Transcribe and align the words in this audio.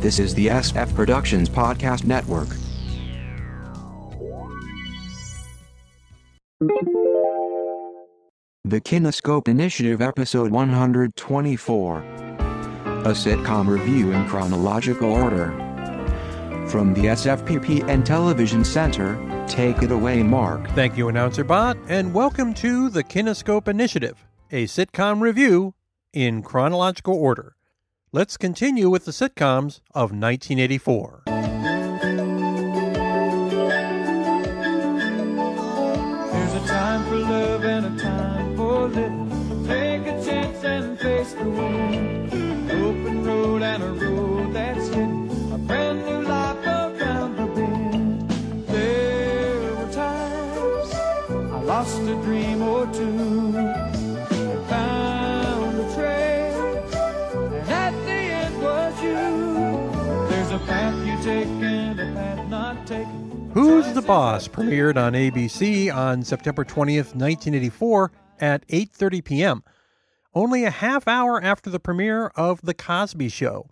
This 0.00 0.18
is 0.18 0.34
the 0.34 0.46
SF 0.46 0.94
Productions 0.94 1.50
Podcast 1.50 2.04
Network. 2.06 2.48
The 8.64 8.80
Kinescope 8.80 9.46
Initiative, 9.46 10.00
Episode 10.00 10.52
124. 10.52 11.98
A 11.98 13.12
sitcom 13.12 13.68
review 13.68 14.12
in 14.12 14.26
chronological 14.26 15.12
order. 15.12 15.50
From 16.70 16.94
the 16.94 17.02
SFPP 17.02 17.86
and 17.86 18.06
Television 18.06 18.64
Center, 18.64 19.44
take 19.46 19.82
it 19.82 19.92
away, 19.92 20.22
Mark. 20.22 20.66
Thank 20.70 20.96
you, 20.96 21.10
Announcer 21.10 21.44
Bot, 21.44 21.76
and 21.88 22.14
welcome 22.14 22.54
to 22.54 22.88
the 22.88 23.04
Kinescope 23.04 23.68
Initiative, 23.68 24.24
a 24.50 24.64
sitcom 24.64 25.20
review 25.20 25.74
in 26.14 26.42
chronological 26.42 27.12
order. 27.12 27.54
Let's 28.12 28.36
continue 28.36 28.90
with 28.90 29.04
the 29.04 29.12
sitcoms 29.12 29.78
of 29.94 30.10
1984. 30.10 31.22
There's 31.26 31.44
a 36.54 36.66
time 36.66 37.04
for 37.04 37.14
love 37.14 37.64
and 37.64 37.86
a 37.86 38.02
time 38.02 38.56
for 38.56 38.88
living. 38.88 39.64
Take 39.64 40.08
a 40.08 40.24
chance 40.24 40.64
and 40.64 40.98
face 40.98 41.34
the 41.34 41.44
wind. 41.44 42.32
Open 42.72 43.24
road 43.24 43.62
and 43.62 43.80
a 43.80 43.92
road 43.92 44.19
Boss 64.10 64.48
premiered 64.48 64.96
on 64.96 65.12
ABC 65.12 65.94
on 65.94 66.24
September 66.24 66.64
20th, 66.64 67.14
1984 67.14 68.10
at 68.40 68.66
8:30 68.66 69.24
p.m. 69.24 69.62
Only 70.34 70.64
a 70.64 70.70
half 70.70 71.06
hour 71.06 71.40
after 71.40 71.70
the 71.70 71.78
premiere 71.78 72.26
of 72.34 72.60
The 72.60 72.74
Cosby 72.74 73.28
Show. 73.28 73.70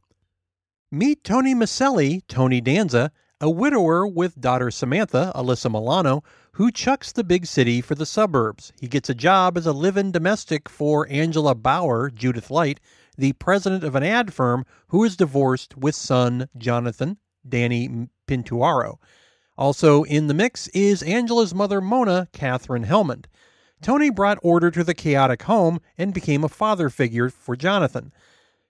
Meet 0.93 1.25
Tony 1.25 1.57
Maselli, 1.57 2.23
Tony 2.29 2.61
Danza, 2.61 3.11
a 3.41 3.51
widower 3.51 4.07
with 4.07 4.41
daughter 4.41 4.71
Samantha, 4.71 5.33
Alyssa 5.35 5.73
Milano, 5.73 6.23
who 6.53 6.71
chucks 6.71 7.11
the 7.11 7.25
big 7.25 7.45
city 7.45 7.81
for 7.81 7.97
the 7.97 8.07
suburbs. 8.07 8.73
He 8.81 8.87
gets 8.87 9.11
a 9.11 9.17
job 9.17 9.59
as 9.59 9.67
a 9.67 9.73
live-in 9.73 10.13
domestic 10.13 10.69
for 10.69 11.09
Angela 11.11 11.57
Bauer, 11.57 12.11
Judith 12.11 12.49
Light, 12.49 12.79
the 13.17 13.33
president 13.33 13.83
of 13.83 13.97
an 13.97 14.05
ad 14.05 14.33
firm 14.33 14.65
who 14.91 15.03
is 15.03 15.17
divorced 15.17 15.77
with 15.77 15.97
son 15.97 16.49
Jonathan, 16.57 17.17
Danny 17.45 18.09
Pintauro. 18.29 18.99
Also 19.59 20.05
in 20.05 20.29
the 20.29 20.35
mix 20.35 20.69
is 20.69 21.03
Angela's 21.03 21.53
mother, 21.53 21.81
Mona, 21.81 22.29
Katherine 22.33 22.85
Helmond. 22.85 23.25
Tony 23.83 24.09
brought 24.09 24.39
order 24.41 24.71
to 24.71 24.85
the 24.85 24.95
chaotic 24.95 25.43
home 25.43 25.81
and 25.99 26.15
became 26.15 26.45
a 26.45 26.49
father 26.49 26.89
figure 26.89 27.29
for 27.29 27.57
Jonathan. 27.57 28.13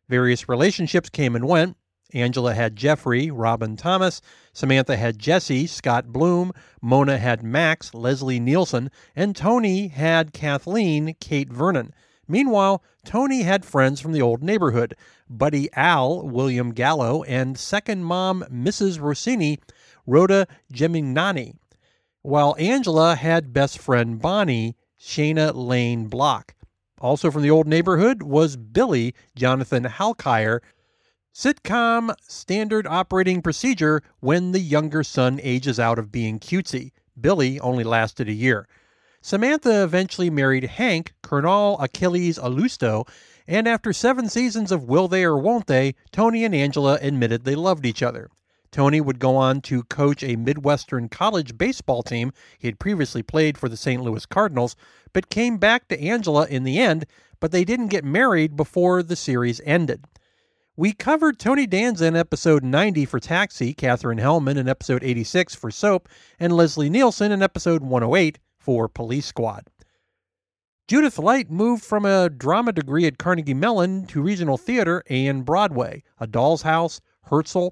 Various 0.09 0.49
relationships 0.49 1.11
came 1.11 1.37
and 1.37 1.47
went. 1.47 1.77
Angela 2.15 2.55
had 2.55 2.75
Jeffrey, 2.75 3.31
Robin 3.31 3.77
Thomas. 3.77 4.23
Samantha 4.55 4.97
had 4.97 5.19
Jesse, 5.19 5.67
Scott 5.67 6.07
Bloom. 6.07 6.53
Mona 6.81 7.19
had 7.19 7.43
Max, 7.43 7.93
Leslie 7.93 8.41
Nielsen. 8.41 8.91
And 9.15 9.37
Tony 9.37 9.89
had 9.89 10.33
Kathleen, 10.33 11.15
Kate 11.21 11.53
Vernon. 11.53 11.93
Meanwhile, 12.29 12.83
Tony 13.05 13.43
had 13.43 13.65
friends 13.65 14.01
from 14.01 14.13
the 14.13 14.21
old 14.21 14.43
neighborhood 14.43 14.95
Buddy 15.31 15.71
Al, 15.73 16.29
William 16.29 16.73
Gallo, 16.73 17.23
and 17.23 17.59
second 17.59 18.05
mom, 18.05 18.45
Mrs. 18.53 19.01
Rossini, 19.01 19.59
Rhoda 20.07 20.47
Gemignani, 20.73 21.55
while 22.23 22.55
Angela 22.59 23.15
had 23.15 23.55
best 23.55 23.79
friend 23.79 24.21
Bonnie, 24.21 24.77
Shayna 25.01 25.53
Lane 25.55 26.07
Block. 26.07 26.55
Also 27.01 27.31
from 27.31 27.43
the 27.43 27.51
old 27.51 27.67
neighborhood 27.67 28.23
was 28.23 28.57
Billy, 28.57 29.15
Jonathan 29.35 29.85
Halyalkar. 29.85 30.61
Sitcom 31.35 32.15
standard 32.27 32.87
operating 32.87 33.41
procedure 33.41 34.03
when 34.21 34.53
the 34.53 34.61
younger 34.61 35.05
son 35.05 35.39
ages 35.43 35.79
out 35.79 35.99
of 35.99 36.11
being 36.11 36.39
cutesy. 36.41 36.91
Billy 37.21 37.61
only 37.61 37.85
lasted 37.85 38.29
a 38.29 38.33
year. 38.33 38.67
Samantha 39.29 39.85
eventually 39.85 40.31
married 40.31 40.65
Hank, 40.65 41.13
Curnal 41.23 41.77
Achilles 41.83 42.39
Aulisio, 42.39 43.07
and 43.47 43.69
after 43.69 43.93
seven 43.93 44.27
seasons 44.27 44.73
of 44.73 44.85
Will 44.85 45.07
They 45.07 45.23
or 45.23 45.37
Won't 45.37 45.67
They, 45.67 45.97
Tony 46.13 46.47
and 46.47 46.55
Angela 46.55 46.99
admitted 47.03 47.45
they 47.45 47.55
loved 47.55 47.85
each 47.85 48.03
other. 48.03 48.31
Tony 48.73 49.03
would 49.03 49.19
go 49.19 49.37
on 49.37 49.61
to 49.61 49.83
coach 49.83 50.23
a 50.23 50.37
Midwestern 50.37 51.11
college 51.11 51.59
baseball 51.59 52.03
team 52.03 52.33
he 52.59 52.69
had 52.69 52.79
previously 52.79 53.23
played 53.23 53.59
for 53.59 53.69
the 53.69 53.77
St. 53.77 54.03
Louis 54.03 54.25
Cardinals, 54.25 54.77
but 55.13 55.29
came 55.29 55.59
back 55.59 55.89
to 55.89 56.01
Angela 56.01 56.47
in 56.47 56.65
the 56.65 56.79
end, 56.79 57.05
but 57.39 57.53
they 57.53 57.67
didn't 57.67 57.89
get 57.89 58.07
married 58.07 58.57
before 58.57 59.03
the 59.03 59.15
series 59.15 59.61
ended. 59.67 60.07
We 60.75 60.95
covered 60.95 61.39
Tony 61.39 61.67
Danza 61.67 62.07
in 62.07 62.17
episode 62.17 62.65
90 62.65 63.05
for 63.05 63.21
Taxi, 63.21 63.75
Katherine 63.75 64.21
Helmond 64.21 64.57
in 64.57 64.71
episode 64.71 65.05
86 65.05 65.55
for 65.55 65.71
Soap, 65.71 66.09
and 66.41 66.55
Leslie 66.55 66.89
Nielsen 66.89 67.31
in 67.31 67.43
episode 67.43 67.83
108 67.83 68.39
for 68.69 68.87
Police 68.87 69.25
Squad. 69.25 69.65
Judith 70.89 71.19
Light 71.19 71.51
moved 71.51 71.83
from 71.83 72.05
a 72.05 72.29
drama 72.29 72.71
degree 72.71 73.07
at 73.07 73.17
Carnegie 73.17 73.55
Mellon 73.55 74.05
to 74.09 74.21
regional 74.21 74.59
theater 74.59 75.03
and 75.09 75.43
Broadway, 75.43 76.03
A 76.21 76.27
Doll's 76.27 76.61
House, 76.61 77.01
Herzl, 77.31 77.69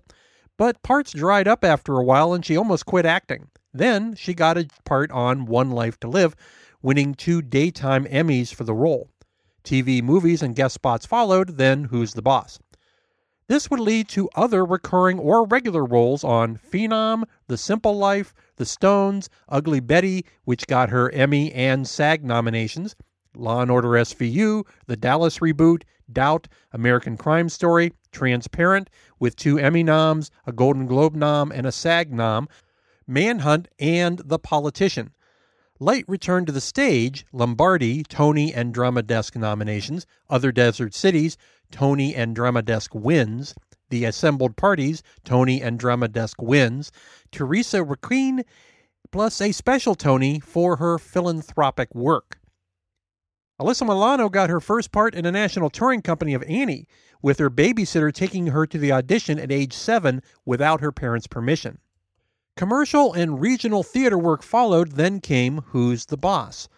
but 0.57 0.83
parts 0.83 1.13
dried 1.13 1.47
up 1.47 1.67
after 1.67 1.99
a 1.99 2.03
while 2.03 2.33
and 2.33 2.43
she 2.43 2.57
almost 2.57 2.87
quit 2.87 3.05
acting. 3.05 3.51
Then 3.75 4.15
she 4.15 4.33
got 4.33 4.57
a 4.57 4.69
part 4.87 5.11
on 5.11 5.45
One 5.45 5.71
Life 5.71 6.01
to 6.01 6.09
Live, 6.09 6.35
winning 6.81 7.15
two 7.15 7.43
daytime 7.43 8.07
Emmys 8.07 8.55
for 8.55 8.65
the 8.65 8.73
role. 8.73 9.11
TV 9.65 10.03
movies 10.03 10.43
and 10.43 10.57
guest 10.57 10.77
spots 10.77 11.05
followed, 11.05 11.59
then 11.59 11.85
Who's 11.85 12.15
the 12.15 12.23
Boss? 12.23 12.59
This 13.49 13.71
would 13.71 13.79
lead 13.79 14.09
to 14.09 14.29
other 14.35 14.65
recurring 14.65 15.21
or 15.21 15.47
regular 15.47 15.85
roles 15.85 16.25
on 16.25 16.57
Phenom, 16.57 17.23
The 17.47 17.57
Simple 17.57 17.97
Life, 17.97 18.35
The 18.57 18.67
Stones, 18.67 19.31
Ugly 19.49 19.81
Betty, 19.81 20.25
which 20.45 20.67
got 20.67 20.91
her 20.91 21.11
Emmy 21.13 21.53
and 21.53 21.87
SAG 21.87 22.25
nominations, 22.25 22.97
Law 23.37 23.63
and 23.63 23.71
Order 23.71 23.91
SVU, 23.91 24.67
The 24.87 24.97
Dallas 24.97 25.39
Reboot, 25.39 25.83
Doubt, 26.13 26.49
American 26.73 27.17
Crime 27.17 27.49
Story, 27.49 27.93
Transparent, 28.11 28.91
with 29.21 29.37
two 29.37 29.61
Emmy 29.61 29.85
noms, 29.85 30.33
a 30.45 30.53
Golden 30.53 30.87
Globe 30.87 31.15
nom, 31.15 31.53
and 31.53 31.67
a 31.67 31.73
SAG 31.73 32.13
nom, 32.13 32.49
Manhunt, 33.07 33.69
and 33.79 34.21
The 34.25 34.41
Politician. 34.41 35.13
Light 35.79 36.07
returned 36.09 36.47
to 36.47 36.53
the 36.53 36.61
stage, 36.61 37.27
Lombardi, 37.33 38.03
Tony, 38.03 38.55
and 38.55 38.73
Drama 38.73 39.03
Desk 39.03 39.37
nominations, 39.37 40.07
Other 40.31 40.51
Desert 40.51 40.95
Cities, 40.95 41.37
Tony 41.71 42.15
and 42.15 42.35
Drama 42.35 42.63
Desk 42.63 42.95
wins, 42.95 43.55
The 43.91 44.07
Assembled 44.07 44.57
Parties, 44.57 45.03
Tony 45.23 45.61
and 45.61 45.79
Drama 45.79 46.09
Desk 46.09 46.41
wins, 46.41 46.93
Teresa 47.31 47.85
Raquin, 47.85 48.43
plus 49.13 49.41
a 49.43 49.53
special 49.53 49.95
Tony 49.95 50.41
for 50.41 50.77
her 50.77 50.99
philanthropic 50.99 51.95
work. 51.95 52.39
Alyssa 53.61 53.87
Milano 53.87 54.31
got 54.31 54.51
her 54.51 54.61
first 54.61 54.93
part 54.93 55.15
in 55.15 55.27
a 55.27 55.33
national 55.33 55.69
touring 55.69 56.01
company 56.01 56.33
of 56.33 56.43
Annie, 56.45 56.87
with 57.21 57.39
her 57.39 57.51
babysitter 57.51 58.13
taking 58.13 58.47
her 58.49 58.67
to 58.67 58.79
the 58.79 58.93
audition 58.93 59.39
at 59.39 59.53
age 59.53 59.75
seven 59.75 60.23
without 60.47 60.81
her 60.81 60.93
parents' 60.93 61.27
permission. 61.27 61.79
Commercial 62.57 63.13
and 63.13 63.39
regional 63.39 63.83
theater 63.83 64.17
work 64.17 64.43
followed, 64.43 64.93
then 64.93 65.21
came 65.21 65.61
Who's 65.73 66.07
the 66.07 66.17
Boss? 66.17 66.71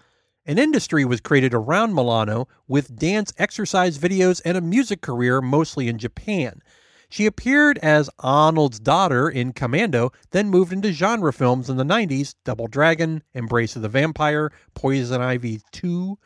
An 0.45 0.59
industry 0.59 1.05
was 1.05 1.21
created 1.21 1.55
around 1.55 1.95
Milano 1.95 2.49
with 2.67 2.97
dance 2.97 3.33
exercise 3.39 3.97
videos 3.97 4.43
and 4.45 4.57
a 4.57 4.61
music 4.61 5.03
career 5.03 5.41
mostly 5.41 5.87
in 5.87 5.97
Japan. 5.97 6.63
She 7.09 7.27
appeared 7.27 7.79
as 7.79 8.11
Arnold's 8.19 8.81
daughter 8.81 9.29
in 9.29 9.53
Commando, 9.53 10.11
then 10.33 10.51
moved 10.51 10.73
into 10.73 10.91
genre 10.91 11.33
films 11.33 11.71
in 11.71 11.77
the 11.77 11.85
90s 11.85 12.35
Double 12.43 12.67
Dragon, 12.67 13.23
Embrace 13.33 13.77
of 13.77 13.83
the 13.83 13.89
Vampire, 13.89 14.51
Poison 14.75 15.21
Ivy 15.21 15.61
2. 15.71 16.19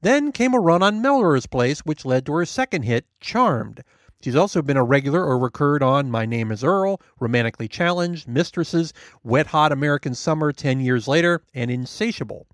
Then 0.00 0.32
came 0.32 0.54
a 0.54 0.58
run 0.58 0.82
on 0.82 1.02
Melrose 1.02 1.44
Place, 1.44 1.80
which 1.80 2.06
led 2.06 2.24
to 2.24 2.32
her 2.32 2.46
second 2.46 2.84
hit, 2.84 3.04
Charmed. 3.20 3.84
She's 4.24 4.36
also 4.36 4.62
been 4.62 4.78
a 4.78 4.82
regular 4.82 5.22
or 5.22 5.38
recurred 5.38 5.82
on 5.82 6.10
My 6.10 6.24
Name 6.24 6.50
is 6.50 6.64
Earl, 6.64 6.98
Romantically 7.20 7.68
Challenged, 7.68 8.26
Mistresses, 8.26 8.94
Wet 9.22 9.48
Hot 9.48 9.70
American 9.70 10.14
Summer 10.14 10.50
10 10.50 10.80
Years 10.80 11.06
Later, 11.06 11.42
and 11.52 11.70
Insatiable. 11.70 12.46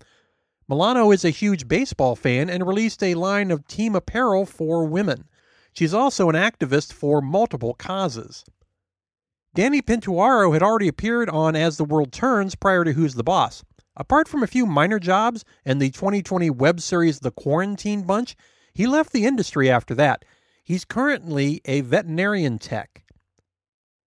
Milano 0.67 1.11
is 1.11 1.23
a 1.23 1.29
huge 1.29 1.69
baseball 1.69 2.17
fan 2.17 2.49
and 2.49 2.67
released 2.67 3.01
a 3.01 3.15
line 3.15 3.51
of 3.51 3.65
team 3.69 3.95
apparel 3.95 4.45
for 4.45 4.83
women. 4.83 5.29
She's 5.71 5.93
also 5.93 6.27
an 6.27 6.35
activist 6.35 6.91
for 6.91 7.21
multiple 7.21 7.73
causes. 7.73 8.43
Danny 9.55 9.81
Pintauro 9.81 10.51
had 10.51 10.61
already 10.61 10.89
appeared 10.89 11.29
on 11.29 11.55
As 11.55 11.77
the 11.77 11.85
World 11.85 12.11
Turns 12.11 12.53
prior 12.53 12.83
to 12.83 12.91
Who's 12.91 13.13
the 13.13 13.23
Boss. 13.23 13.63
Apart 13.95 14.27
from 14.27 14.43
a 14.43 14.47
few 14.47 14.65
minor 14.65 14.99
jobs 14.99 15.45
and 15.63 15.81
the 15.81 15.89
2020 15.89 16.49
web 16.49 16.81
series 16.81 17.21
The 17.21 17.31
Quarantine 17.31 18.01
Bunch, 18.01 18.35
he 18.73 18.87
left 18.87 19.13
the 19.13 19.25
industry 19.25 19.69
after 19.69 19.95
that. 19.95 20.25
He's 20.71 20.85
currently 20.85 21.59
a 21.65 21.81
veterinarian 21.81 22.57
tech. 22.57 23.03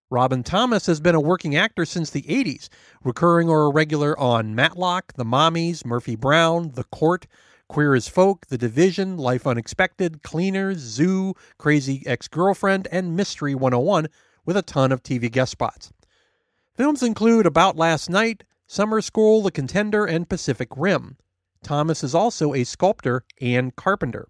Robin 0.08 0.42
Thomas 0.42 0.86
has 0.86 0.98
been 0.98 1.14
a 1.14 1.20
working 1.20 1.54
actor 1.54 1.84
since 1.84 2.08
the 2.08 2.22
80s, 2.22 2.70
recurring 3.02 3.50
or 3.50 3.66
irregular 3.66 4.18
on 4.18 4.54
Matlock, 4.54 5.12
The 5.12 5.26
Mommies, 5.26 5.84
Murphy 5.84 6.16
Brown, 6.16 6.70
The 6.72 6.84
Court, 6.84 7.26
Queer 7.68 7.94
as 7.94 8.08
Folk, 8.08 8.46
The 8.46 8.56
Division, 8.56 9.18
Life 9.18 9.46
Unexpected, 9.46 10.22
Cleaners, 10.22 10.78
Zoo, 10.78 11.34
Crazy 11.58 12.02
Ex 12.06 12.28
Girlfriend, 12.28 12.88
and 12.90 13.14
Mystery 13.14 13.54
101, 13.54 14.08
with 14.46 14.56
a 14.56 14.62
ton 14.62 14.90
of 14.90 15.02
TV 15.02 15.30
guest 15.30 15.52
spots. 15.52 15.92
Films 16.74 17.02
include 17.02 17.44
About 17.44 17.76
Last 17.76 18.08
Night, 18.08 18.42
Summer 18.66 19.02
School, 19.02 19.42
The 19.42 19.50
Contender, 19.50 20.06
and 20.06 20.30
Pacific 20.30 20.70
Rim. 20.74 21.18
Thomas 21.62 22.02
is 22.02 22.14
also 22.14 22.54
a 22.54 22.64
sculptor 22.64 23.26
and 23.38 23.76
carpenter. 23.76 24.28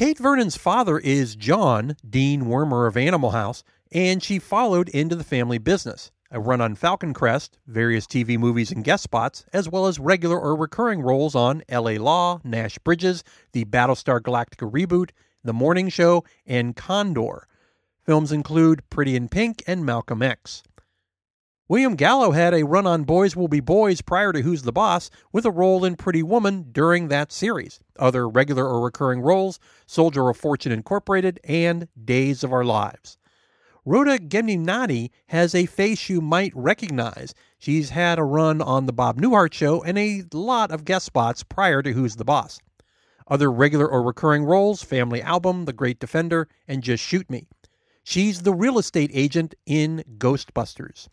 Kate 0.00 0.16
Vernon's 0.16 0.56
father 0.56 0.98
is 0.98 1.36
John, 1.36 1.94
Dean 2.08 2.44
Wormer 2.44 2.88
of 2.88 2.96
Animal 2.96 3.32
House, 3.32 3.62
and 3.92 4.22
she 4.22 4.38
followed 4.38 4.88
into 4.88 5.14
the 5.14 5.22
family 5.22 5.58
business. 5.58 6.10
A 6.30 6.40
run 6.40 6.62
on 6.62 6.74
Falcon 6.74 7.12
Crest, 7.12 7.58
various 7.66 8.06
TV 8.06 8.38
movies 8.38 8.72
and 8.72 8.82
guest 8.82 9.02
spots, 9.02 9.44
as 9.52 9.68
well 9.68 9.84
as 9.86 9.98
regular 9.98 10.40
or 10.40 10.56
recurring 10.56 11.02
roles 11.02 11.34
on 11.34 11.62
LA 11.70 11.98
Law, 12.02 12.40
Nash 12.42 12.78
Bridges, 12.78 13.22
the 13.52 13.66
Battlestar 13.66 14.20
Galactica 14.20 14.72
reboot, 14.72 15.10
The 15.44 15.52
Morning 15.52 15.90
Show, 15.90 16.24
and 16.46 16.74
Condor. 16.74 17.46
Films 18.02 18.32
include 18.32 18.88
Pretty 18.88 19.14
in 19.14 19.28
Pink 19.28 19.62
and 19.66 19.84
Malcolm 19.84 20.22
X. 20.22 20.62
William 21.70 21.94
Gallo 21.94 22.32
had 22.32 22.52
a 22.52 22.64
run 22.64 22.84
on 22.84 23.04
Boys 23.04 23.36
Will 23.36 23.46
Be 23.46 23.60
Boys 23.60 24.00
prior 24.00 24.32
to 24.32 24.42
Who's 24.42 24.62
the 24.62 24.72
Boss, 24.72 25.08
with 25.32 25.44
a 25.44 25.52
role 25.52 25.84
in 25.84 25.94
Pretty 25.94 26.20
Woman 26.20 26.66
during 26.72 27.06
that 27.06 27.30
series. 27.30 27.78
Other 27.96 28.28
regular 28.28 28.66
or 28.66 28.80
recurring 28.80 29.20
roles 29.20 29.60
Soldier 29.86 30.28
of 30.28 30.36
Fortune 30.36 30.72
Incorporated 30.72 31.38
and 31.44 31.86
Days 32.04 32.42
of 32.42 32.52
Our 32.52 32.64
Lives. 32.64 33.18
Rhoda 33.84 34.18
Gemignani 34.18 35.10
has 35.28 35.54
a 35.54 35.66
face 35.66 36.08
you 36.08 36.20
might 36.20 36.50
recognize. 36.56 37.34
She's 37.60 37.90
had 37.90 38.18
a 38.18 38.24
run 38.24 38.60
on 38.60 38.86
The 38.86 38.92
Bob 38.92 39.20
Newhart 39.20 39.54
Show 39.54 39.80
and 39.80 39.96
a 39.96 40.24
lot 40.32 40.72
of 40.72 40.84
guest 40.84 41.06
spots 41.06 41.44
prior 41.44 41.82
to 41.82 41.92
Who's 41.92 42.16
the 42.16 42.24
Boss. 42.24 42.58
Other 43.28 43.48
regular 43.48 43.86
or 43.86 44.02
recurring 44.02 44.42
roles 44.42 44.82
Family 44.82 45.22
Album, 45.22 45.66
The 45.66 45.72
Great 45.72 46.00
Defender, 46.00 46.48
and 46.66 46.82
Just 46.82 47.04
Shoot 47.04 47.30
Me. 47.30 47.46
She's 48.02 48.42
the 48.42 48.54
real 48.54 48.76
estate 48.76 49.12
agent 49.14 49.54
in 49.66 50.02
Ghostbusters. 50.18 51.06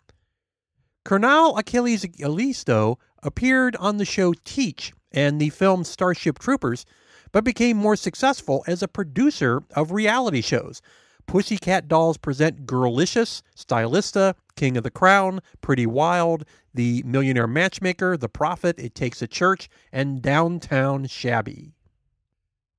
Curnal 1.08 1.58
Achilles 1.58 2.04
Aulisio 2.04 2.98
appeared 3.24 3.78
on 3.78 3.96
the 3.96 4.04
show 4.04 4.34
Teach 4.44 4.92
and 5.10 5.40
the 5.40 5.52
film 5.52 5.86
Starship 5.86 6.38
Troopers, 6.38 6.86
but 7.32 7.46
became 7.46 7.78
more 7.78 7.96
successful 7.96 8.62
as 8.68 8.84
a 8.84 8.90
producer 8.90 9.64
of 9.74 9.94
reality 9.94 10.42
shows. 10.42 10.82
Pussycat 11.26 11.88
Dolls 11.88 12.18
present 12.18 12.66
Girlicious, 12.66 13.42
Stylista, 13.56 14.36
King 14.58 14.76
of 14.76 14.84
the 14.84 14.92
Crown, 14.92 15.40
Pretty 15.62 15.86
Wild, 15.86 16.44
The 16.74 17.04
Millionaire 17.04 17.48
Matchmaker, 17.48 18.18
The 18.18 18.28
Prophet, 18.28 18.78
It 18.78 18.94
Takes 18.94 19.22
a 19.22 19.28
Church, 19.28 19.70
and 19.94 20.22
Downtown 20.22 21.08
Shabby. 21.08 21.77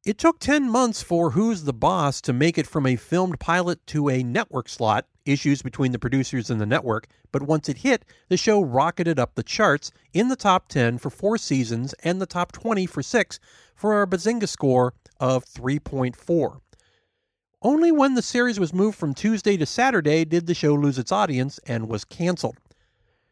It 0.04 0.16
took 0.16 0.38
10 0.38 0.70
months 0.70 1.02
for 1.02 1.32
Who's 1.32 1.64
the 1.64 1.72
Boss 1.72 2.20
to 2.20 2.32
make 2.32 2.56
it 2.56 2.68
from 2.68 2.86
a 2.86 2.94
filmed 2.94 3.40
pilot 3.40 3.84
to 3.88 4.08
a 4.08 4.22
network 4.22 4.68
slot, 4.68 5.06
issues 5.26 5.60
between 5.60 5.90
the 5.90 5.98
producers 5.98 6.50
and 6.50 6.60
the 6.60 6.66
network, 6.66 7.08
but 7.32 7.42
once 7.42 7.68
it 7.68 7.78
hit, 7.78 8.04
the 8.28 8.36
show 8.36 8.62
rocketed 8.62 9.18
up 9.18 9.34
the 9.34 9.42
charts 9.42 9.90
in 10.12 10.28
the 10.28 10.36
top 10.36 10.68
10 10.68 10.98
for 10.98 11.10
four 11.10 11.36
seasons 11.36 11.94
and 12.04 12.20
the 12.20 12.26
top 12.26 12.52
20 12.52 12.86
for 12.86 13.02
six 13.02 13.40
for 13.74 14.00
a 14.00 14.06
Bazinga 14.06 14.48
score 14.48 14.94
of 15.18 15.44
3.4. 15.44 16.60
Only 17.60 17.90
when 17.90 18.14
the 18.14 18.22
series 18.22 18.60
was 18.60 18.72
moved 18.72 18.96
from 18.96 19.14
Tuesday 19.14 19.56
to 19.56 19.66
Saturday 19.66 20.24
did 20.24 20.46
the 20.46 20.54
show 20.54 20.74
lose 20.74 20.98
its 20.98 21.10
audience 21.10 21.58
and 21.66 21.88
was 21.88 22.04
canceled. 22.04 22.58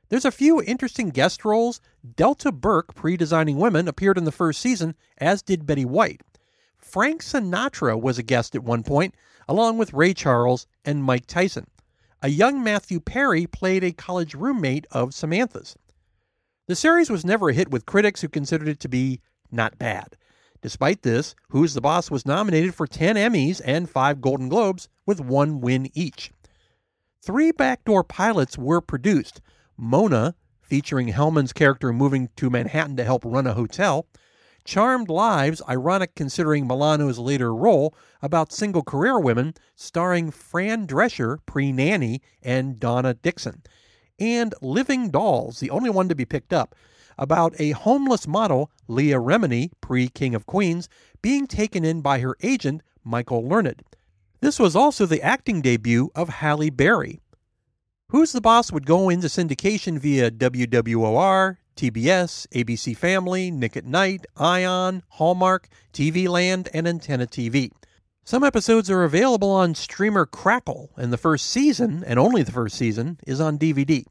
There's 0.09 0.25
a 0.25 0.33
few 0.33 0.61
interesting 0.61 1.11
guest 1.11 1.45
roles. 1.45 1.81
Delta 2.17 2.51
Burke, 2.51 2.95
pre 2.95 3.17
designing 3.17 3.57
women, 3.57 3.87
appeared 3.87 4.19
in 4.19 4.25
the 4.25 4.33
first 4.33 4.61
season, 4.61 4.97
as 5.19 5.43
did 5.43 5.65
Betty 5.65 5.85
White. 5.85 6.23
Frank 6.87 7.21
Sinatra 7.23 8.01
was 8.01 8.17
a 8.17 8.23
guest 8.23 8.55
at 8.55 8.63
one 8.63 8.85
point, 8.85 9.15
along 9.49 9.77
with 9.77 9.93
Ray 9.93 10.15
Charles 10.15 10.69
and 10.85 11.03
Mike 11.03 11.27
Tyson. 11.27 11.67
A 12.23 12.29
young 12.29 12.63
Matthew 12.63 13.01
Perry 13.01 13.47
played 13.47 13.83
a 13.83 13.93
college 13.93 14.35
roommate 14.35 14.87
of 14.93 15.13
Samantha's. 15.13 15.77
The 16.69 16.77
series 16.77 17.11
was 17.11 17.25
never 17.25 17.51
a 17.51 17.55
hit 17.55 17.71
with 17.71 17.87
critics 17.87 18.21
who 18.21 18.29
considered 18.29 18.69
it 18.69 18.81
to 18.81 18.89
be 18.89 19.21
not 19.51 19.79
bad. 19.79 20.17
Despite 20.63 21.03
this, 21.03 21.35
Who's 21.49 21.75
the 21.75 21.81
Boss 21.81 22.11
was 22.11 22.25
nominated 22.25 22.75
for 22.75 22.87
10 22.87 23.17
Emmys 23.17 23.61
and 23.65 23.91
5 23.91 24.21
Golden 24.21 24.49
Globes, 24.49 24.89
with 25.05 25.21
one 25.21 25.61
win 25.61 25.91
each. 25.93 26.31
Three 27.21 27.51
backdoor 27.51 28.05
pilots 28.05 28.57
were 28.57 28.81
produced 28.81 29.41
Mona, 29.77 30.37
featuring 30.63 31.09
Helmond's 31.09 31.53
character 31.53 31.93
moving 31.93 32.31
to 32.37 32.49
Manhattan 32.49 32.97
to 32.97 33.05
help 33.05 33.25
run 33.25 33.47
a 33.47 33.55
hotel, 33.55 34.07
Charmed 34.67 35.09
Lives, 35.09 35.63
ironic 35.69 36.17
considering 36.17 36.67
Milano's 36.67 37.21
later 37.21 37.55
role, 37.55 37.95
about 38.21 38.53
single 38.53 38.83
career 38.83 39.19
women, 39.19 39.55
starring 39.77 40.33
Fran 40.33 40.87
Drescher, 40.89 41.39
pre 41.47 41.71
nanny, 41.71 42.21
and 42.43 42.81
Donna 42.81 43.15
Dixon. 43.15 43.63
And 44.19 44.55
Living 44.61 45.11
Dolls, 45.11 45.61
the 45.61 45.71
only 45.71 45.89
one 45.89 46.09
to 46.09 46.17
be 46.17 46.25
picked 46.25 46.53
up, 46.53 46.75
about 47.17 47.55
a 47.61 47.71
homeless 47.71 48.27
model, 48.27 48.71
Leah 48.89 49.21
Remini, 49.21 49.71
pre 49.81 50.09
King 50.09 50.35
of 50.35 50.47
Queens, 50.47 50.89
being 51.23 51.47
taken 51.47 51.85
in 51.85 52.01
by 52.01 52.19
her 52.19 52.37
agent, 52.43 52.83
Michael 53.05 53.49
Learned. 53.49 53.83
This 54.41 54.59
was 54.59 54.75
also 54.75 55.07
the 55.07 55.23
acting 55.23 55.63
debut 55.63 56.11
of 56.15 56.29
Halle 56.29 56.71
Berry. 56.71 57.21
Who's 58.09 58.33
the 58.33 58.41
Boss 58.41 58.73
would 58.73 58.87
go 58.87 59.09
into 59.09 59.29
syndication 59.29 59.99
via 59.99 60.31
WWOR, 60.31 61.57
TBS, 61.77 62.47
ABC 62.49 62.97
Family, 62.97 63.51
Nick 63.51 63.77
at 63.77 63.85
Nite, 63.85 64.27
Ion, 64.37 65.03
Hallmark, 65.11 65.69
TV 65.93 66.29
Land, 66.29 66.69
and 66.73 66.89
Antenna 66.89 67.27
TV. 67.27 67.71
Some 68.25 68.43
episodes 68.43 68.91
are 68.91 69.05
available 69.05 69.51
on 69.51 69.75
streamer 69.75 70.27
Crackle, 70.27 70.91
and 70.97 71.13
the 71.13 71.19
first 71.19 71.47
season, 71.47 72.03
and 72.05 72.19
only 72.19 72.43
the 72.43 72.51
first 72.51 72.77
season, 72.77 73.21
is 73.27 73.41
on 73.41 73.59
DVD. 73.59 74.05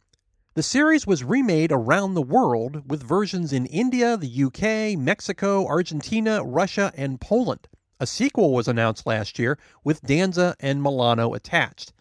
The 0.54 0.64
series 0.64 1.06
was 1.06 1.24
remade 1.24 1.74
around 1.74 2.14
the 2.14 2.22
world 2.22 2.90
with 2.90 3.04
versions 3.04 3.52
in 3.52 3.66
India, 3.66 4.16
the 4.16 4.44
UK, 4.46 4.98
Mexico, 4.98 5.68
Argentina, 5.68 6.42
Russia, 6.44 6.94
and 6.96 7.20
Poland. 7.20 7.68
A 8.00 8.08
sequel 8.08 8.54
was 8.54 8.70
announced 8.70 9.06
last 9.06 9.38
year 9.38 9.58
with 9.84 10.02
Danza 10.02 10.56
and 10.62 10.82
Milano 10.82 11.34
attached. 11.34 11.92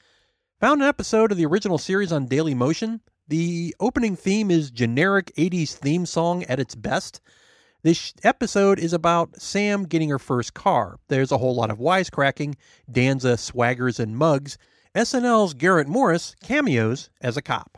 Found 0.61 0.83
an 0.83 0.89
episode 0.89 1.33
of 1.33 1.37
the 1.37 1.47
original 1.47 1.79
series 1.79 2.13
on 2.13 2.27
Daily 2.27 2.55
Motion. 2.55 3.01
The 3.27 3.75
opening 3.81 4.17
theme 4.17 4.51
is 4.51 4.71
generic 4.71 5.33
80s 5.39 5.73
theme 5.73 6.05
song 6.05 6.45
at 6.45 6.61
its 6.61 6.75
best. 6.75 7.23
This 7.83 8.13
episode 8.23 8.79
is 8.79 8.93
about 8.93 9.41
Sam 9.41 9.85
getting 9.85 10.11
her 10.11 10.19
first 10.19 10.53
car. 10.53 10.99
There's 11.09 11.33
a 11.33 11.39
whole 11.39 11.55
lot 11.55 11.71
of 11.71 11.79
wisecracking, 11.79 12.57
Danza 12.91 13.35
swaggers 13.35 13.99
and 13.99 14.17
mugs. 14.17 14.59
SNL's 14.95 15.55
Garrett 15.55 15.89
Morris 15.89 16.37
cameos 16.43 17.09
as 17.23 17.39
a 17.39 17.43
cop. 17.43 17.71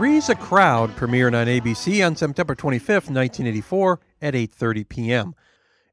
Three's 0.00 0.30
a 0.30 0.34
Crowd 0.34 0.96
premiered 0.96 1.38
on 1.38 1.46
ABC 1.46 2.02
on 2.06 2.16
September 2.16 2.54
25th, 2.54 3.10
1984 3.10 4.00
at 4.22 4.32
8:30 4.32 4.88
p.m. 4.88 5.34